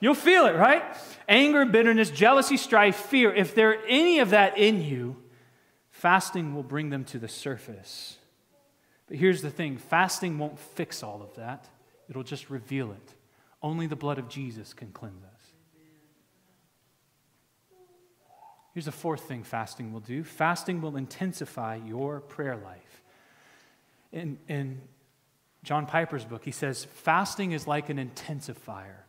[0.00, 0.82] you'll feel it, right?
[1.28, 3.32] Anger, bitterness, jealousy, strife, fear.
[3.32, 5.18] If there are any of that in you,
[5.92, 8.16] fasting will bring them to the surface.
[9.10, 11.68] But here's the thing fasting won't fix all of that,
[12.08, 13.14] it'll just reveal it.
[13.60, 15.30] Only the blood of Jesus can cleanse us.
[18.72, 23.02] Here's the fourth thing fasting will do fasting will intensify your prayer life.
[24.12, 24.80] In, in
[25.64, 29.02] John Piper's book, he says, fasting is like an intensifier.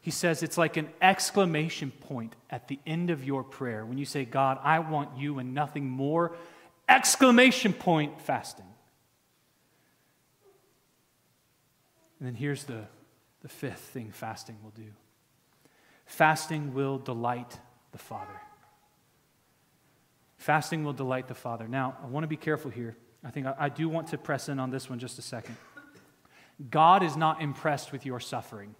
[0.00, 4.04] He says it's like an exclamation point at the end of your prayer when you
[4.04, 6.36] say, God, I want you and nothing more.
[6.88, 8.67] Exclamation point fasting.
[12.18, 12.84] And then here's the,
[13.42, 14.90] the fifth thing fasting will do
[16.06, 17.58] fasting will delight
[17.92, 18.40] the Father.
[20.38, 21.68] Fasting will delight the Father.
[21.68, 22.96] Now, I want to be careful here.
[23.24, 25.56] I think I, I do want to press in on this one just a second.
[26.70, 28.74] God is not impressed with your suffering.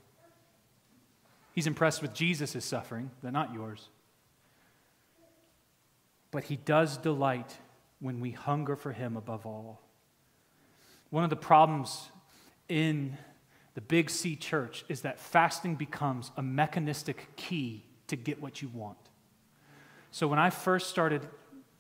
[1.53, 3.89] He's impressed with Jesus' suffering, but not yours.
[6.31, 7.57] But he does delight
[8.01, 9.81] when we hunger for him above all.
[11.11, 12.11] One of the problems
[12.69, 13.17] in
[13.79, 18.67] the Big C church is that fasting becomes a mechanistic key to get what you
[18.75, 18.99] want.
[20.11, 21.25] So when I first started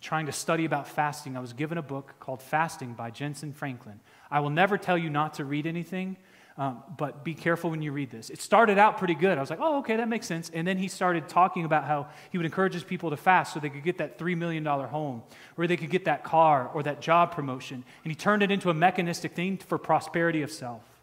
[0.00, 3.98] trying to study about fasting, I was given a book called Fasting by Jentezen Franklin.
[4.30, 6.16] I will never tell you not to read anything,
[6.56, 8.30] um, but be careful when you read this.
[8.30, 9.36] It started out pretty good.
[9.36, 10.52] I was like, oh, okay, that makes sense.
[10.54, 13.58] And then he started talking about how he would encourage his people to fast so
[13.58, 15.24] they could get that $3 million home,
[15.56, 17.82] or they could get that car or that job promotion.
[18.04, 20.97] And he turned it into a mechanistic thing for prosperity of self.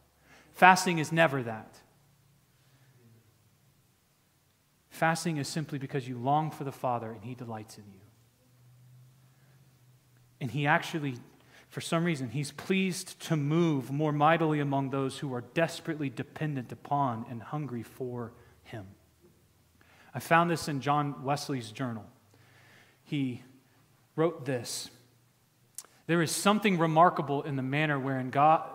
[0.56, 1.78] Fasting is never that.
[4.90, 8.00] Fasting is simply because you long for the Father and he delights in you.
[10.40, 11.16] And he actually,
[11.68, 16.72] for some reason, he's pleased to move more mightily among those who are desperately dependent
[16.72, 18.32] upon and hungry for
[18.64, 18.86] him.
[20.14, 22.06] I found this in John Wesley's journal.
[23.04, 23.44] He
[24.16, 24.90] wrote this
[26.08, 28.70] There is something remarkable in the manner wherein God,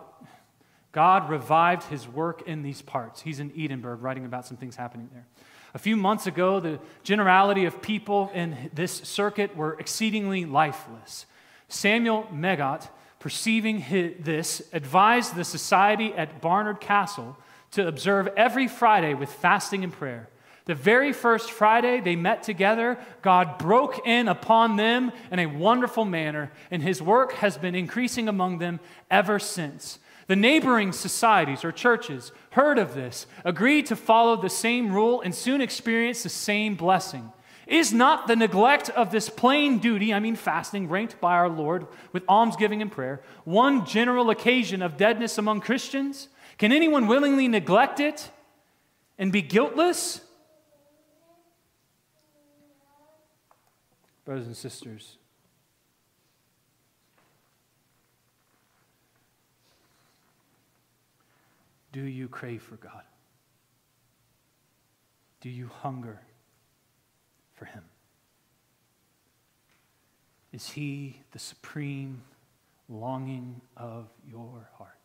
[0.91, 3.21] God revived his work in these parts.
[3.21, 5.25] He's in Edinburgh writing about some things happening there.
[5.73, 11.25] A few months ago, the generality of people in this circuit were exceedingly lifeless.
[11.69, 12.89] Samuel Meggot,
[13.19, 17.37] perceiving his, this, advised the society at Barnard Castle
[17.71, 20.27] to observe every Friday with fasting and prayer.
[20.65, 26.03] The very first Friday they met together, God broke in upon them in a wonderful
[26.03, 29.99] manner, and his work has been increasing among them ever since.
[30.31, 35.35] The neighboring societies or churches heard of this, agreed to follow the same rule, and
[35.35, 37.33] soon experienced the same blessing.
[37.67, 41.85] Is not the neglect of this plain duty, I mean fasting, ranked by our Lord
[42.13, 46.29] with almsgiving and prayer, one general occasion of deadness among Christians?
[46.57, 48.31] Can anyone willingly neglect it
[49.17, 50.21] and be guiltless?
[54.23, 55.17] Brothers and sisters,
[61.91, 63.03] do you crave for God?
[65.41, 66.21] Do you hunger
[67.53, 67.83] for Him?
[70.51, 72.21] Is He the supreme
[72.87, 75.01] longing of your heart?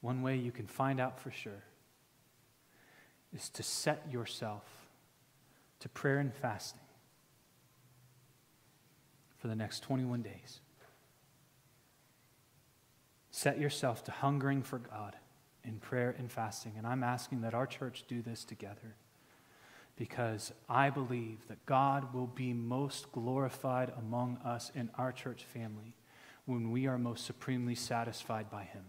[0.00, 1.62] one way you can find out for sure
[3.34, 4.64] is to set yourself
[5.78, 6.80] to prayer and fasting
[9.38, 10.60] for the next 21 days.
[13.30, 15.16] Set yourself to hungering for God
[15.64, 16.74] in prayer and fasting.
[16.76, 18.96] And I'm asking that our church do this together
[19.96, 25.94] because I believe that God will be most glorified among us in our church family
[26.46, 28.84] when we are most supremely satisfied by Him.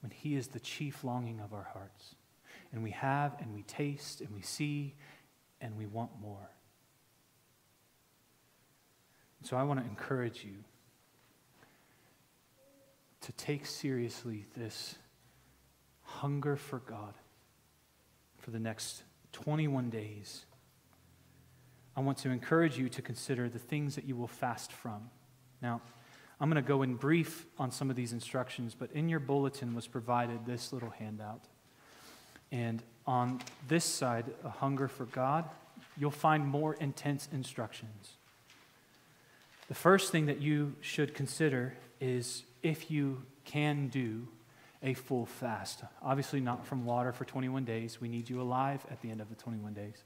[0.00, 2.14] When He is the chief longing of our hearts.
[2.72, 4.94] And we have and we taste and we see
[5.60, 6.50] and we want more.
[9.42, 10.64] So I want to encourage you
[13.24, 14.96] to take seriously this
[16.02, 17.14] hunger for God
[18.38, 19.02] for the next
[19.32, 20.44] 21 days.
[21.96, 25.08] I want to encourage you to consider the things that you will fast from.
[25.62, 25.80] Now,
[26.38, 29.74] I'm going to go in brief on some of these instructions, but in your bulletin
[29.74, 31.44] was provided this little handout.
[32.52, 35.48] And on this side, a hunger for God,
[35.96, 38.18] you'll find more intense instructions.
[39.68, 44.26] The first thing that you should consider is if you can do
[44.82, 45.84] a full fast.
[46.02, 48.00] Obviously, not from water for 21 days.
[48.00, 50.02] We need you alive at the end of the 21 days.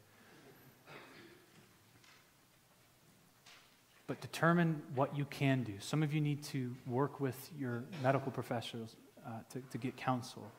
[4.08, 5.74] But determine what you can do.
[5.78, 10.50] Some of you need to work with your medical professionals uh, to, to, get counsel.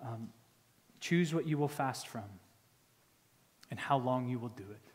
[0.00, 0.30] Um,
[1.00, 2.24] choose what you will fast from
[3.70, 4.92] and how long you will do it.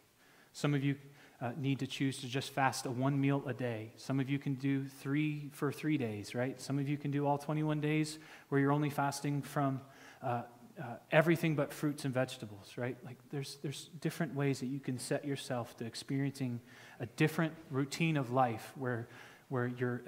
[0.54, 0.96] Some of you
[1.40, 3.92] uh, need to choose to just fast a one meal a day.
[3.96, 6.60] Some of you can do three for three days, right?
[6.60, 8.18] Some of you can do all 21 days
[8.50, 9.80] where you're only fasting from
[10.24, 10.44] uh,
[10.80, 12.98] uh, everything but fruits and vegetables, right?
[13.06, 16.60] Like there's, there's different ways that you can set yourself to experiencing
[17.00, 19.08] a different routine of life where,
[19.50, 20.02] where you're,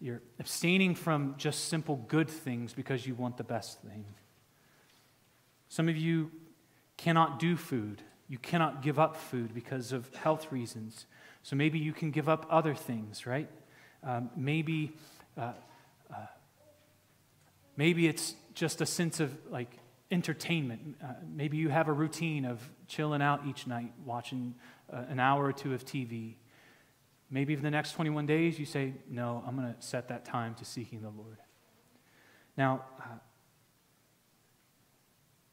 [0.00, 4.04] you're abstaining from just simple good things because you want the best thing.
[5.70, 6.30] Some of you
[6.96, 11.06] cannot do food you cannot give up food because of health reasons.
[11.42, 13.48] So maybe you can give up other things, right?
[14.02, 14.92] Um, maybe,
[15.36, 15.52] uh,
[16.10, 16.26] uh,
[17.76, 19.70] maybe it's just a sense of like
[20.10, 20.96] entertainment.
[21.02, 24.54] Uh, maybe you have a routine of chilling out each night, watching
[24.92, 26.34] uh, an hour or two of TV.
[27.30, 30.54] Maybe for the next 21 days, you say, No, I'm going to set that time
[30.56, 31.38] to seeking the Lord.
[32.56, 33.18] Now, uh,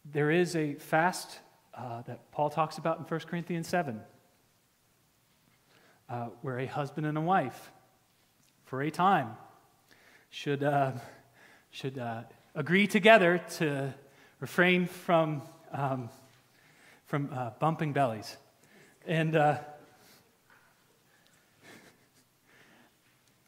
[0.05, 1.39] there is a fast
[1.73, 3.99] uh, that Paul talks about in 1 Corinthians 7,
[6.09, 7.71] uh, where a husband and a wife,
[8.65, 9.35] for a time,
[10.29, 10.91] should, uh,
[11.69, 12.23] should uh,
[12.55, 13.93] agree together to
[14.39, 15.41] refrain from,
[15.71, 16.09] um,
[17.05, 18.37] from uh, bumping bellies.
[19.05, 19.59] And uh,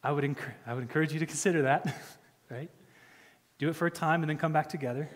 [0.03, 1.95] I, would enc- I would encourage you to consider that,
[2.49, 2.69] right?
[3.57, 5.09] Do it for a time and then come back together.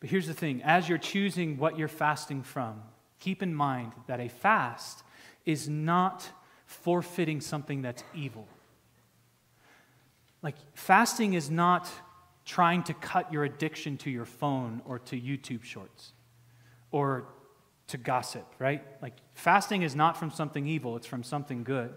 [0.00, 2.82] But here's the thing as you're choosing what you're fasting from,
[3.18, 5.02] keep in mind that a fast
[5.44, 6.28] is not
[6.66, 8.48] forfeiting something that's evil.
[10.42, 11.88] Like, fasting is not
[12.46, 16.12] trying to cut your addiction to your phone or to YouTube shorts
[16.90, 17.26] or
[17.88, 18.82] to gossip, right?
[19.02, 21.92] Like, fasting is not from something evil, it's from something good.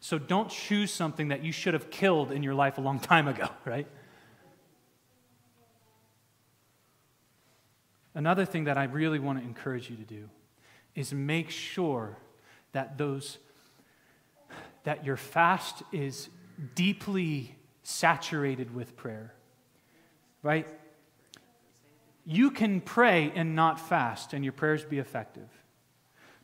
[0.00, 3.28] So don't choose something that you should have killed in your life a long time
[3.28, 3.86] ago, right?
[8.14, 10.28] Another thing that I really want to encourage you to do
[10.94, 12.18] is make sure
[12.72, 13.38] that those
[14.84, 16.28] that your fast is
[16.74, 19.32] deeply saturated with prayer.
[20.42, 20.66] Right?
[22.24, 25.48] You can pray and not fast and your prayers be effective.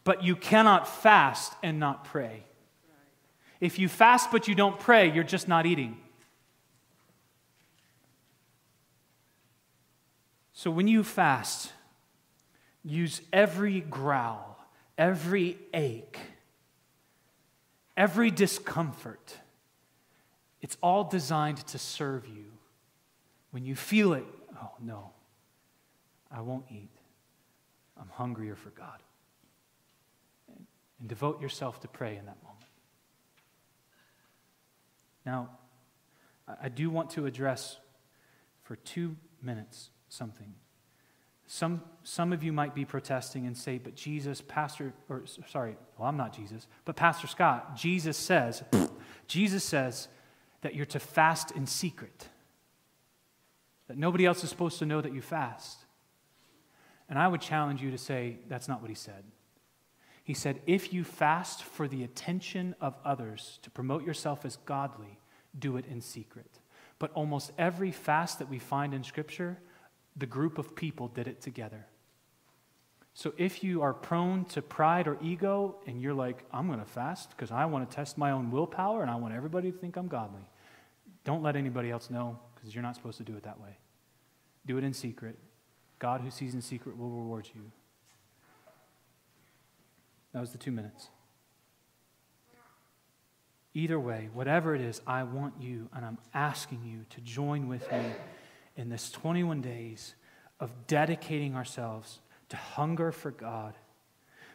[0.05, 2.45] But you cannot fast and not pray.
[3.61, 5.99] If you fast but you don't pray, you're just not eating.
[10.59, 11.71] So when you fast,
[12.83, 14.59] use every growl,
[14.99, 16.19] every ache,
[17.97, 19.37] every discomfort.
[20.61, 22.47] It's all designed to serve you.
[23.53, 24.25] When you feel it,
[24.61, 25.11] oh no,
[26.29, 26.91] I won't eat.
[27.97, 29.01] I'm hungrier for God.
[30.49, 32.67] And, devote yourself to pray in that moment.
[35.25, 35.51] Now,
[36.61, 37.77] I do want to address
[38.65, 40.55] for two minutes something.
[41.47, 46.09] Some, some of you might be protesting and say, but Jesus, Pastor, or sorry, well,
[46.09, 48.63] I'm not Jesus, but Pastor Scott, Jesus says,
[49.27, 50.09] Jesus says
[50.61, 52.29] that you're to fast in secret,
[53.87, 55.87] that nobody else is supposed to know that you fast.
[57.09, 59.25] And I would challenge you to say, that's not what he said.
[60.29, 65.19] He said, If you fast for the attention of others to promote yourself as godly,
[65.59, 66.61] do it in secret.
[66.99, 69.57] But almost every fast that we find in Scripture,
[70.17, 71.87] the group of people did it together.
[73.15, 76.85] So if you are prone to pride or ego and you're like, I'm going to
[76.85, 79.97] fast because I want to test my own willpower and I want everybody to think
[79.97, 80.43] I'm godly,
[81.25, 83.77] don't let anybody else know because you're not supposed to do it that way.
[84.67, 85.37] Do it in secret.
[85.99, 87.73] God who sees in secret will reward you.
[90.33, 91.09] That was the two minutes.
[93.75, 97.91] Either way, whatever it is, I want you and I'm asking you to join with
[97.91, 98.13] me
[98.79, 100.14] in this 21 days
[100.61, 103.74] of dedicating ourselves to hunger for God,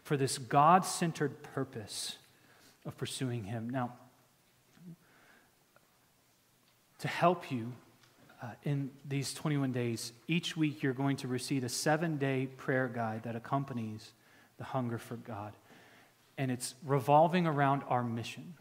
[0.03, 2.17] for this God centered purpose
[2.85, 3.69] of pursuing Him.
[3.69, 3.93] Now,
[6.99, 7.73] to help you
[8.41, 12.87] uh, in these 21 days, each week you're going to receive a seven day prayer
[12.87, 14.11] guide that accompanies
[14.57, 15.53] the hunger for God.
[16.37, 18.53] And it's revolving around our mission.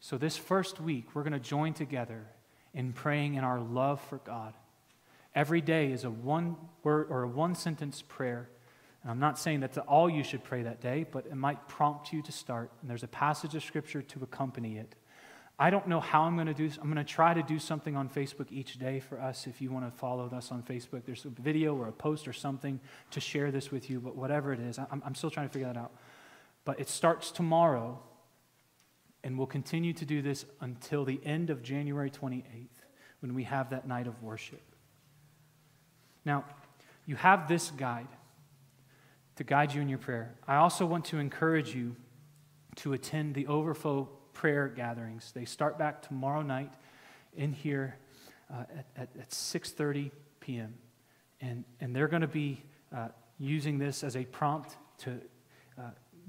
[0.00, 2.24] So, this first week, we're going to join together
[2.76, 4.54] in praying in our love for God.
[5.34, 8.48] Every day is a one word or a one sentence prayer.
[9.02, 12.12] And I'm not saying that's all you should pray that day, but it might prompt
[12.12, 12.70] you to start.
[12.80, 14.94] And there's a passage of scripture to accompany it.
[15.58, 16.76] I don't know how I'm going to do this.
[16.76, 19.46] I'm going to try to do something on Facebook each day for us.
[19.46, 22.34] If you want to follow us on Facebook, there's a video or a post or
[22.34, 22.78] something
[23.12, 24.00] to share this with you.
[24.00, 25.92] But whatever it is, I'm, I'm still trying to figure that out.
[26.66, 27.98] But it starts tomorrow,
[29.26, 32.68] and we'll continue to do this until the end of January 28th
[33.18, 34.62] when we have that night of worship.
[36.24, 36.44] Now,
[37.06, 38.06] you have this guide
[39.34, 40.36] to guide you in your prayer.
[40.46, 41.96] I also want to encourage you
[42.76, 45.32] to attend the overflow prayer gatherings.
[45.32, 46.72] They start back tomorrow night
[47.34, 47.96] in here
[48.48, 50.72] uh, at, at, at 6.30 p.m.
[51.40, 52.62] And, and they're going to be
[52.94, 53.08] uh,
[53.40, 55.20] using this as a prompt to
[55.76, 55.82] uh,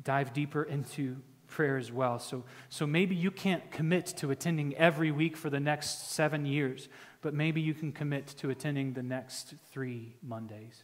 [0.03, 1.17] dive deeper into
[1.47, 2.19] prayer as well.
[2.19, 6.89] So, so maybe you can't commit to attending every week for the next seven years,
[7.21, 10.83] but maybe you can commit to attending the next three Mondays,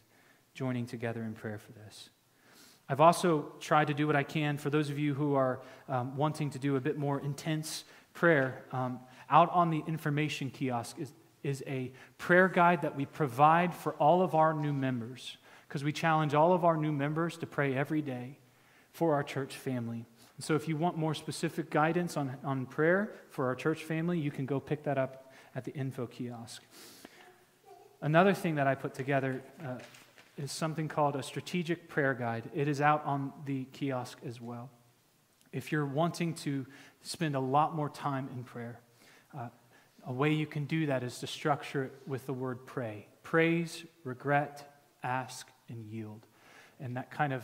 [0.54, 2.10] joining together in prayer for this.
[2.88, 6.16] I've also tried to do what I can for those of you who are um,
[6.16, 8.64] wanting to do a bit more intense prayer.
[8.72, 9.00] Um,
[9.30, 11.12] out on the information kiosk is,
[11.42, 15.92] is a prayer guide that we provide for all of our new members because we
[15.92, 18.38] challenge all of our new members to pray every day
[18.92, 20.06] for our church family.
[20.36, 24.18] And so if you want more specific guidance on, on prayer for our church family,
[24.18, 26.62] you can go pick that up at the info kiosk.
[28.02, 29.78] Another thing that I put together uh,
[30.36, 32.50] is something called a strategic prayer guide.
[32.54, 34.70] It is out on the kiosk as well.
[35.52, 36.66] If you're wanting to
[37.02, 38.80] spend a lot more time in prayer,
[39.36, 39.48] uh,
[40.06, 43.84] a way you can do that is to structure it with the word pray praise,
[44.04, 44.70] regret,
[45.02, 46.26] ask, and yield.
[46.78, 47.42] And that kind of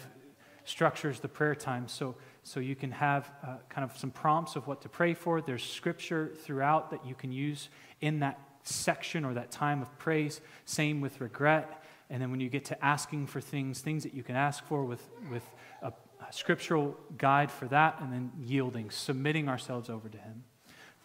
[0.64, 2.16] structures the prayer time so,
[2.50, 5.40] so you can have uh, kind of some prompts of what to pray for.
[5.40, 7.68] There's scripture throughout that you can use
[8.00, 10.40] in that section or that time of praise.
[10.64, 11.84] Same with regret.
[12.10, 14.84] And then when you get to asking for things, things that you can ask for
[14.84, 15.48] with, with
[15.80, 15.92] a,
[16.28, 20.42] a scriptural guide for that, and then yielding, submitting ourselves over to Him.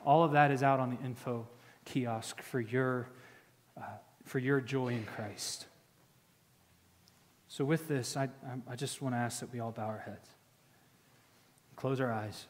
[0.04, 1.48] All of that is out on the info
[1.86, 3.08] kiosk for your,
[3.78, 3.84] uh,
[4.24, 5.68] for your joy in Christ.
[7.48, 8.30] So, with this, I,
[8.68, 10.35] I just want to ask that we all bow our heads,
[11.86, 12.48] close our eyes.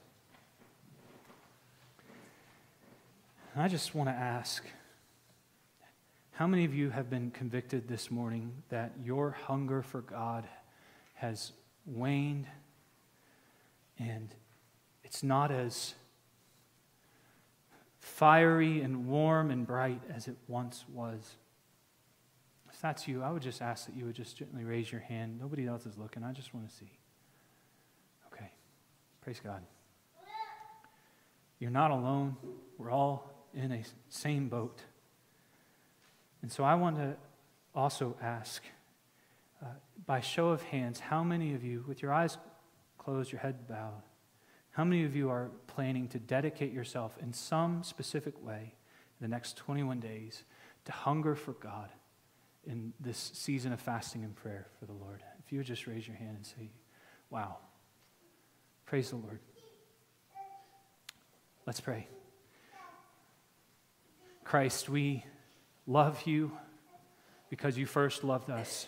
[3.53, 4.63] And I just want to ask
[6.31, 10.47] how many of you have been convicted this morning that your hunger for God
[11.15, 11.51] has
[11.85, 12.47] waned
[13.99, 14.33] and
[15.03, 15.95] it's not as
[17.99, 21.35] fiery and warm and bright as it once was?
[22.71, 25.41] If that's you, I would just ask that you would just gently raise your hand.
[25.41, 26.23] Nobody else is looking.
[26.23, 26.99] I just want to see.
[29.25, 29.63] Praise God.
[31.57, 32.37] You're not alone.
[32.77, 34.79] We're all in a same boat.
[36.43, 37.15] And so I want to
[37.73, 38.61] also ask,
[39.63, 39.69] uh,
[40.05, 42.37] by show of hands, how many of you, with your eyes
[42.99, 44.03] closed, your head bowed,
[44.69, 48.75] how many of you are planning to dedicate yourself in some specific way
[49.19, 50.43] in the next 21 days
[50.83, 51.89] to hunger for God
[52.67, 55.23] in this season of fasting and prayer for the Lord?
[55.43, 56.69] If you would just raise your hand and say,
[57.31, 57.57] Wow,
[58.85, 59.39] praise the Lord.
[61.65, 62.07] Let's pray.
[64.43, 65.25] Christ, we
[65.87, 66.51] love you
[67.49, 68.87] because you first loved us.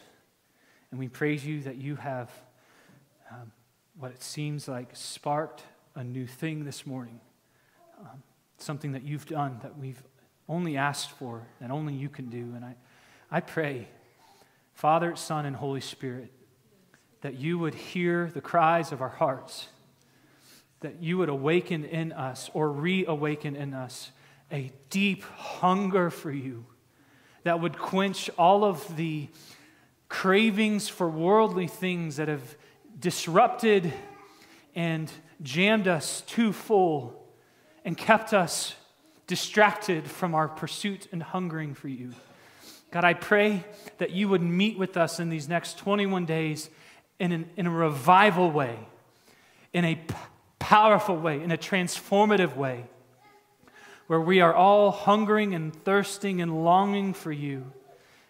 [0.92, 2.32] And we praise you that you have
[3.32, 3.52] um,
[3.98, 5.64] what it seems like sparked
[5.96, 7.20] a new thing this morning.
[8.00, 8.22] Um,
[8.60, 10.02] something that you've done that we've
[10.48, 12.54] only asked for, that only you can do.
[12.56, 12.76] And I,
[13.32, 13.88] I pray,
[14.74, 16.32] Father, Son, and Holy Spirit,
[17.22, 19.68] that you would hear the cries of our hearts,
[20.82, 24.12] that you would awaken in us or reawaken in us
[24.52, 26.66] a deep hunger for you
[27.44, 29.28] that would quench all of the
[30.10, 32.56] cravings for worldly things that have
[33.00, 33.94] disrupted
[34.76, 35.12] and
[35.42, 37.26] jammed us too full
[37.84, 38.76] and kept us
[39.28, 42.14] distracted from our pursuit and hungering for you.
[42.92, 43.66] God, I pray
[43.98, 46.70] that you would meet with us in these next 21 days
[47.20, 48.78] in, an, in a revival way,
[49.74, 50.00] in a
[50.68, 52.84] powerful way, in a transformative way,
[54.08, 57.72] where we are all hungering and thirsting and longing for you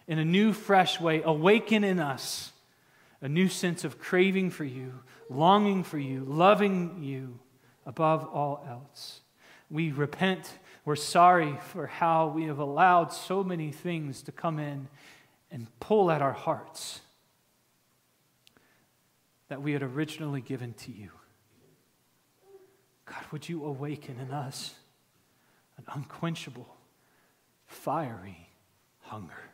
[0.06, 1.20] in a new, fresh way.
[1.24, 2.52] Awaken in us
[3.20, 7.40] a new sense of craving for you, longing for you, loving you
[7.84, 9.20] above all else.
[9.68, 10.48] We repent.
[10.84, 14.86] We're sorry for how we have allowed so many things to come in
[15.50, 17.00] and pull at our hearts
[19.48, 21.10] that we had originally given to you.
[23.08, 24.74] God, would you awaken in us
[25.78, 26.76] an unquenchable,
[27.66, 28.50] fiery
[29.00, 29.50] hunger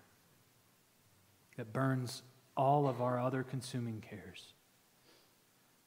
[1.56, 2.22] that burns
[2.56, 4.54] all of our other consuming cares,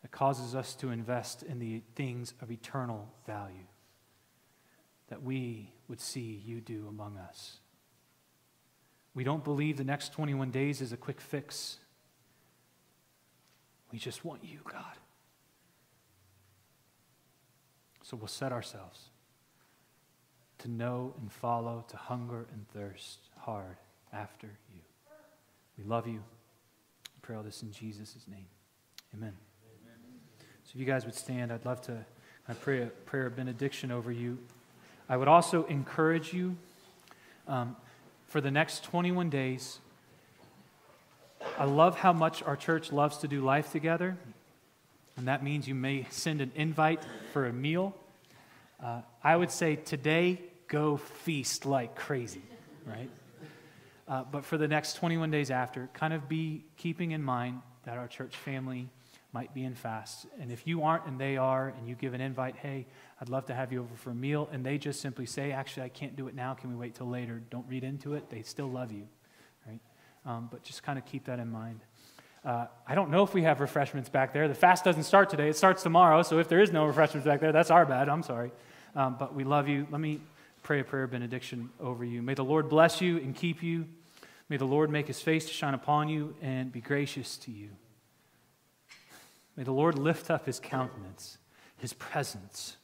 [0.01, 3.67] that causes us to invest in the things of eternal value,
[5.09, 7.57] that we would see you do among us.
[9.13, 11.79] We don't believe the next 21 days is a quick fix.
[13.91, 14.95] We just want you, God.
[18.07, 19.09] So we'll set ourselves
[20.59, 23.75] to know and follow, to hunger and thirst hard
[24.13, 24.79] after you.
[25.77, 26.19] We love you.
[26.19, 28.45] I pray all this in Jesus' name.
[29.13, 29.33] Amen.
[29.83, 29.95] Amen.
[30.63, 32.05] So if you guys would stand, I'd love to
[32.47, 34.37] I pray a prayer of benediction over you.
[35.09, 36.55] I would also encourage you
[37.45, 37.75] um,
[38.25, 39.79] for the next 21 days
[41.59, 44.15] I love how much our church loves to do life together.
[45.17, 47.03] And that means you may send an invite
[47.33, 47.95] for a meal.
[48.81, 52.43] Uh, I would say today, go feast like crazy,
[52.85, 53.09] right?
[54.07, 57.97] Uh, but for the next 21 days after, kind of be keeping in mind that
[57.97, 58.87] our church family
[59.33, 60.27] might be in fast.
[60.39, 62.85] And if you aren't and they are, and you give an invite, hey,
[63.19, 65.83] I'd love to have you over for a meal, and they just simply say, actually,
[65.83, 66.53] I can't do it now.
[66.53, 67.41] Can we wait till later?
[67.49, 68.29] Don't read into it.
[68.29, 69.07] They still love you
[70.27, 71.79] um, but just kind of keep that in mind.
[72.47, 74.47] Uh, I don't know if we have refreshments back there.
[74.47, 76.23] The fast doesn't start today, it starts tomorrow.
[76.23, 78.07] So if there is no refreshments back there, that's our bad.
[78.07, 78.51] I'm sorry.
[78.95, 79.85] Um, but we love you.
[79.91, 80.21] Let me
[80.63, 82.21] pray a prayer of benediction over you.
[82.21, 83.85] May the Lord bless you and keep you.
[84.47, 87.67] May the Lord make his face to shine upon you and be gracious to you.
[89.57, 91.39] May the Lord lift up his countenance,
[91.75, 92.77] his presence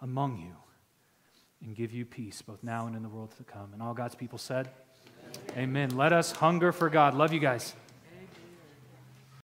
[0.00, 0.54] among you,
[1.62, 3.74] and give you peace both now and in the world to come.
[3.74, 4.70] And all God's people said,
[5.54, 5.98] Amen.
[5.98, 7.12] Let us hunger for God.
[7.12, 7.74] Love you guys.